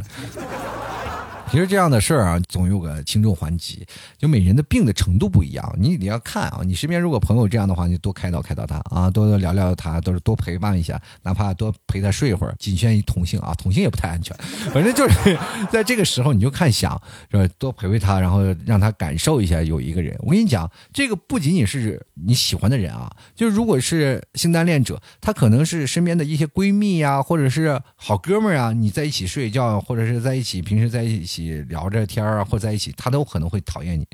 [1.52, 3.84] 其实这样的事儿啊，总有个轻重缓急，
[4.20, 6.62] 就每人的病的程度不一样，你你要看啊。
[6.64, 14.38] 你身边如果朋友这样的话，你多开导开导他啊，多多聊聊他，都是多陪伴一下，哪怕多陪他睡一会儿，仅限于同性啊，同性也不太安全。
[14.72, 15.38] 反正就是
[15.72, 20.16] 在这个时候，你就看想是吧，多陪陪他，然后让他感受一下有一个人。
[20.20, 31.39] 我跟你讲，这个不仅仅是你喜欢的人啊，就如果是性单恋者，他可能是身边的一些闺蜜呀，或者是好哥们儿啊，你在一起睡觉，或者是在一起平时在一起。
[31.40, 34.06] 你聊着天啊，或在一起，他都可能会讨厌你。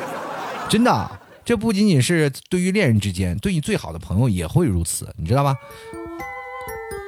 [0.68, 1.10] 真的，
[1.44, 5.54] 这不仅仅是对于恋人之间，对你最好的朋友也会如此，你知道吗？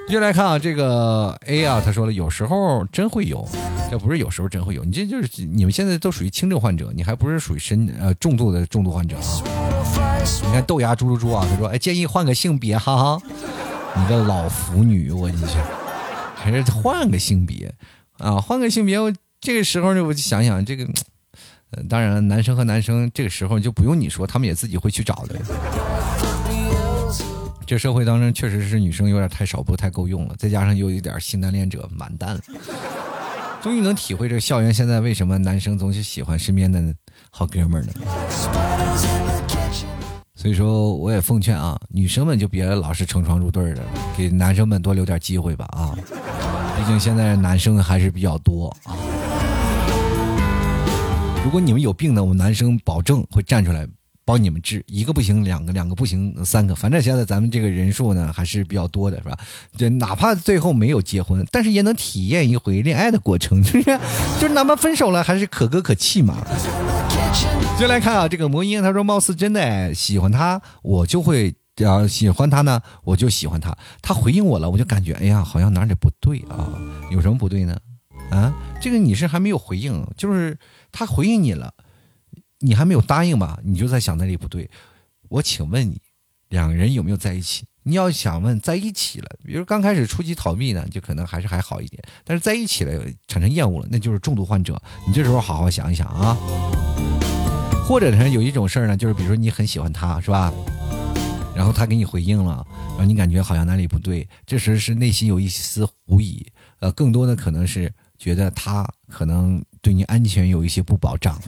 [0.06, 3.48] 接来看啊，这个 A 啊，他说了，有时候真会有，
[3.90, 9.42] 这不是有时候真会有，你这就是你们现在都属于轻症患者，你还不是属于深呃重度的重度患者啊。
[10.44, 13.22] 你看豆芽猪猪猪啊，他说，哎，建议换个性别，哈哈，
[13.96, 15.56] 你个老腐女，我你去，
[16.34, 17.74] 还是换个性别
[18.18, 18.98] 啊，换个性别。
[19.44, 20.88] 这个时候呢，我就想想这个，
[21.72, 25.38] 呃，当然，男生和男生这个时候就不用你说，他们也自己会去找的。
[27.66, 32.40] 这社会当中确实是女生有点太少，不太够用了，再加上又有点性单恋者，完蛋了。
[33.62, 36.82] 终于能体会这校园现在为什么男生总是喜欢身边的
[37.30, 37.92] 好哥们儿呢？
[40.34, 43.82] 所以说，我也奉劝啊，女生们就别老是成双入对的，
[44.16, 45.92] 给男生们多留点机会吧啊！
[46.78, 48.96] 毕竟现在男生还是比较多啊。
[51.44, 53.86] 如果你们有病呢，我们男生保证会站出来
[54.24, 59.38] 帮你们治，一个不行，两个，两个不行，三个，反正现在咱们这个人数呢还是比较多的，是吧？
[59.76, 64.00] 就哪怕最后没有结婚，但是也能体验一回恋爱的过程，是不是？
[64.40, 66.38] 就是哪怕分手了，还是可歌可泣嘛。
[67.78, 73.76] 接来看啊，这个魔音他说，貌似真的喜欢他，我就会啊喜欢他呢，我就喜欢他。
[74.00, 76.72] 他回应我了，我就感觉哎呀，好像哪里不对啊？
[77.10, 77.76] 有什么不对呢？
[78.30, 80.56] 啊，这个你是还没有回应，就是
[80.94, 81.74] 他回应你了。
[82.60, 83.58] 你还没有答应吧？
[83.62, 84.70] 你就在想那里不对。
[85.28, 86.00] 我请问你，
[86.48, 87.66] 两个人有没有在一起？
[87.82, 92.02] 你要想问在一起了，比如刚开始初期逃避呢，就可能还是还好一点。
[92.24, 94.80] 但是在一起了，产生厌恶了，那就是重度患者。
[95.06, 96.34] 你这时候好好想一想啊。
[97.86, 100.50] 或者呢，有一种事儿呢，就是比如说你很喜欢他，是吧？
[101.54, 106.46] 然后他给你回应了，然后你感觉好像哪里不对，这时是内心有一丝狐疑。
[106.78, 111.38] 呃，更多的可能是觉得他可能对你安全有一些不保障。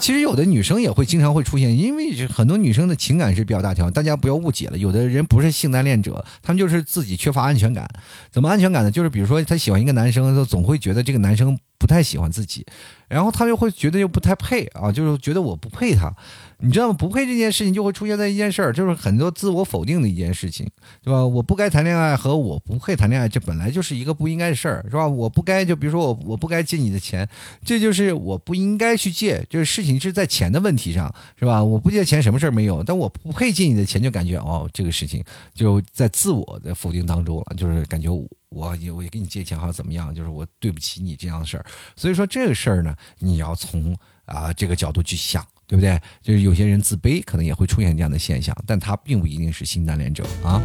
[0.00, 4.78] 其实有的女生也会经常会出现，因为很多女生的情感是比较大条，大家不要误解了。
[4.78, 7.86] 有的人不是性单恋者，他们就是自己缺乏安全感。
[8.32, 8.90] 怎么安全感呢？
[8.90, 12.66] 就是比如说她喜欢一个男生，她总会觉得这个男生不太喜欢自己，
[13.10, 16.14] 然后他就会觉得又不太配啊，就是觉得我不配他。
[16.62, 16.92] 你知道吗？
[16.98, 20.70] 不配这件事情就会出现在一件事儿，就是很多自我否定的一件事情，
[21.02, 21.24] 对吧？
[21.26, 25.08] 我不该谈恋爱和我不配谈恋爱，这本来就是一个不应该的事儿，是吧？
[25.08, 27.26] 我不该就比如说我我不该借你的钱，
[27.64, 31.64] 这就是我不应该去借，就是事情是在钱的问题上，是吧？
[31.64, 41.64] 我不借钱什么事儿没有，但我不配借你的钱，就感觉哦，这个事情就在自我的否定当中了，就是感觉我我也我也给你借钱好像怎么样，就是我对不起你这样的事儿。
[41.96, 43.96] 所以说这个事儿呢，你要从
[44.26, 45.44] 啊这个角度去想。
[45.70, 45.96] 对不对？
[46.20, 50.60] 就是有些人自卑，可能也会出现这样的现象，但他并不一定是性单恋者啊，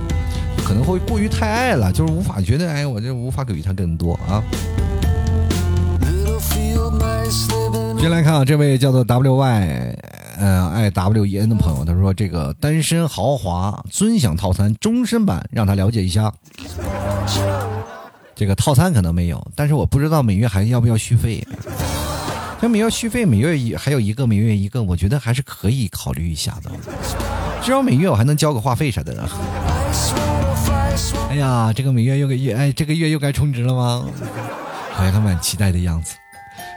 [0.65, 4.41] 可能会过于太爱了，就是无法觉得，哎，我这无法给予他更多啊。
[7.99, 9.95] 先来看啊，这位叫做 W Y，
[10.39, 16.33] 呃，I W E N 的朋友，他说这个单身豪华尊享套餐终身版，让他了解一下。
[18.35, 21.41] 这个套餐可能没有，但是我不知道每月还要不要续费。
[22.61, 26.71] 那每月续费，每月一还有一个，每月一个，我觉得还是可以考虑一下的。
[27.61, 29.27] 至少每月我还能交个话费啥的。
[31.29, 34.05] 哎呀，这个每月又个月，哎，这个月又该充值了吗？
[34.93, 36.15] 好像还蛮期待的样子。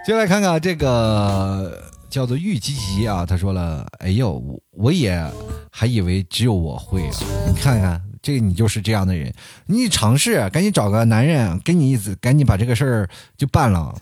[0.05, 1.81] 接下来看看这个
[2.11, 4.43] 叫做玉吉吉啊，他说了：“哎呦，
[4.73, 5.25] 我也
[5.71, 7.11] 还以为只有我会啊，
[7.47, 9.33] 你看看。”这你就是这样的人，
[9.67, 13.95] 你尝试赶紧找个男人给你一直赶紧把这个事儿就办了，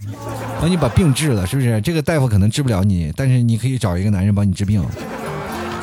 [0.60, 1.80] 帮你把病治了，是不是？
[1.80, 4.84] 这个大夫可能治不了你，但是你可以找一个男人帮你治病，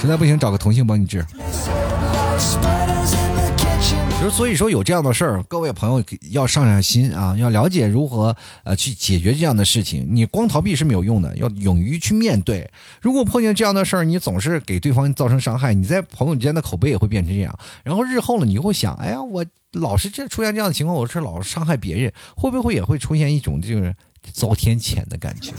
[0.02, 1.26] 实在不行找个同性帮你治。
[4.30, 10.08] 所以说有这样的事儿，各位朋友要上上心啊，要了解如何呃去解决这样的事情。
[10.10, 12.70] 你光逃避是没有用的，要勇于去面对。
[13.02, 17.58] 如果碰见这样的事儿，你总是给对方造成伤害，你在朋友之间的口碑也会变成这样。
[17.84, 23.96] 然后日后呢，你会想，哎呀，我老是这出现这样的情况，我是老伤害别人，会不会也会出现一种就是
[24.32, 25.52] 遭天谴的感觉？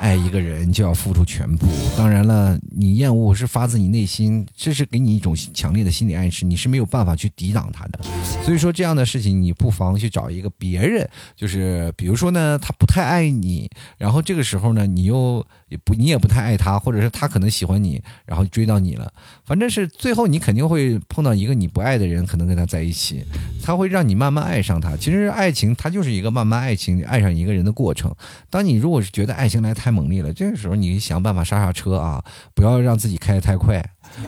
[0.00, 8.00] 爱一个人就要付出全部，当然了，你厌恶是发自你内心，这是给你一种强烈的心理暗示，你是没有办法去抵挡他的。
[8.42, 19.12] 所以说这样的事情，你不妨去找一个别人，就是比如说呢，他不太爱你，然后这个时候呢，你又也不你也不太爱他，或者是他可能喜欢你，然后追到你了，
[19.44, 23.22] 反正是最后你肯定会碰到一个你不爱的人，可能跟他在一起，
[23.62, 24.96] 他会让你慢慢爱上他。
[24.96, 28.12] 其实爱情它就是一个慢慢爱情爱上一个人的过程。
[28.48, 29.90] 当你如果是觉得爱情来太。
[29.90, 33.76] 猛烈了，这个时候你想办法刹刹车啊，不要让自己开得太快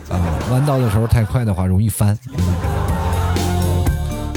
[0.09, 0.19] 啊，
[0.51, 2.19] 弯道的时候太快的话容易翻。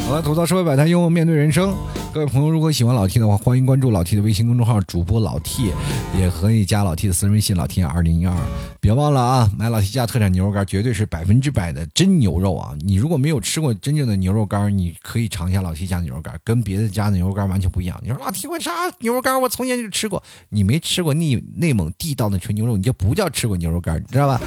[0.06, 1.74] 好了，吐槽社会百态，幽默面对人生。
[2.16, 5.70] 各位朋友，如果喜欢老 T 的话，欢迎关注老 T 的微信公众号，主播老 T，
[6.18, 8.34] 也可以加老 T 的私人微信老 T 二零一二。
[8.80, 12.72] 别忘了啊，买老 T 家特产牛肉干，绝对是百分之百的真牛肉啊！
[12.80, 18.00] 你如果没有吃过真正的牛肉干，你可以尝一下老 T 家的牛肉干，跟别的家的牛肉干完全不一样。
[18.02, 19.38] 你说老 T 为啥牛肉干？
[19.38, 24.40] 我从前就吃过，你没吃过内内蒙地道的纯牛肉，你就不叫吃过牛肉干，你知道吧？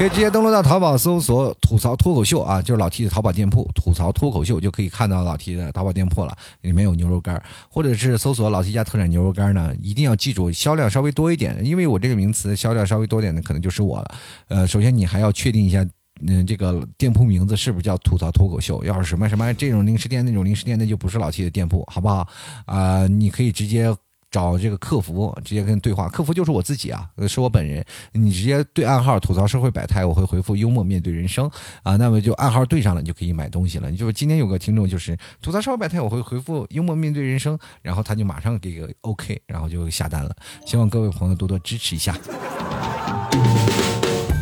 [0.00, 7.38] 可以直接登录到淘宝搜索“吐槽脱口秀”啊，就是老 T 的淘宝店铺“吐槽脱口秀”，就可以看到老 T 的淘宝店铺了，里面有牛肉干，
[7.68, 14.14] 或者是搜索老 T 家特产牛肉干呢，一定要记住销量稍微多一点，因为我这个名词销量稍微多点的可能就是我了。
[14.48, 15.86] 呃，首先你还要确定一下，
[16.26, 18.82] 嗯，这个店铺名字是不是叫“吐槽脱口秀”？
[18.88, 22.26] 要是什么什么这种零食店那种零食店，那就不是老 T 的店铺，好不好？
[22.64, 23.94] 啊，你可以直接。
[24.30, 27.84] 找这个客服直接跟对话，客服就是我自己啊，是我本人。
[28.12, 31.50] 你直接对暗号吐槽社会百态，我会回复幽默面对人生
[31.82, 31.96] 啊。
[31.96, 33.90] 那么就暗号对上了，你就可以买东西了。
[33.90, 40.34] 你就今天有个听众就是吐槽社会百态，我会回复幽默面对人生，然后他就马上给个 OK，然后就下单了。
[40.64, 42.16] 希望各位朋友多多支持一下。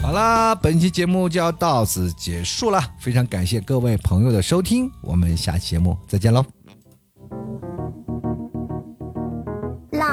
[0.02, 6.57] 好啦，本期节目就要到此结束了，非常感谢各位朋友的收听，我们下期节目再见喽。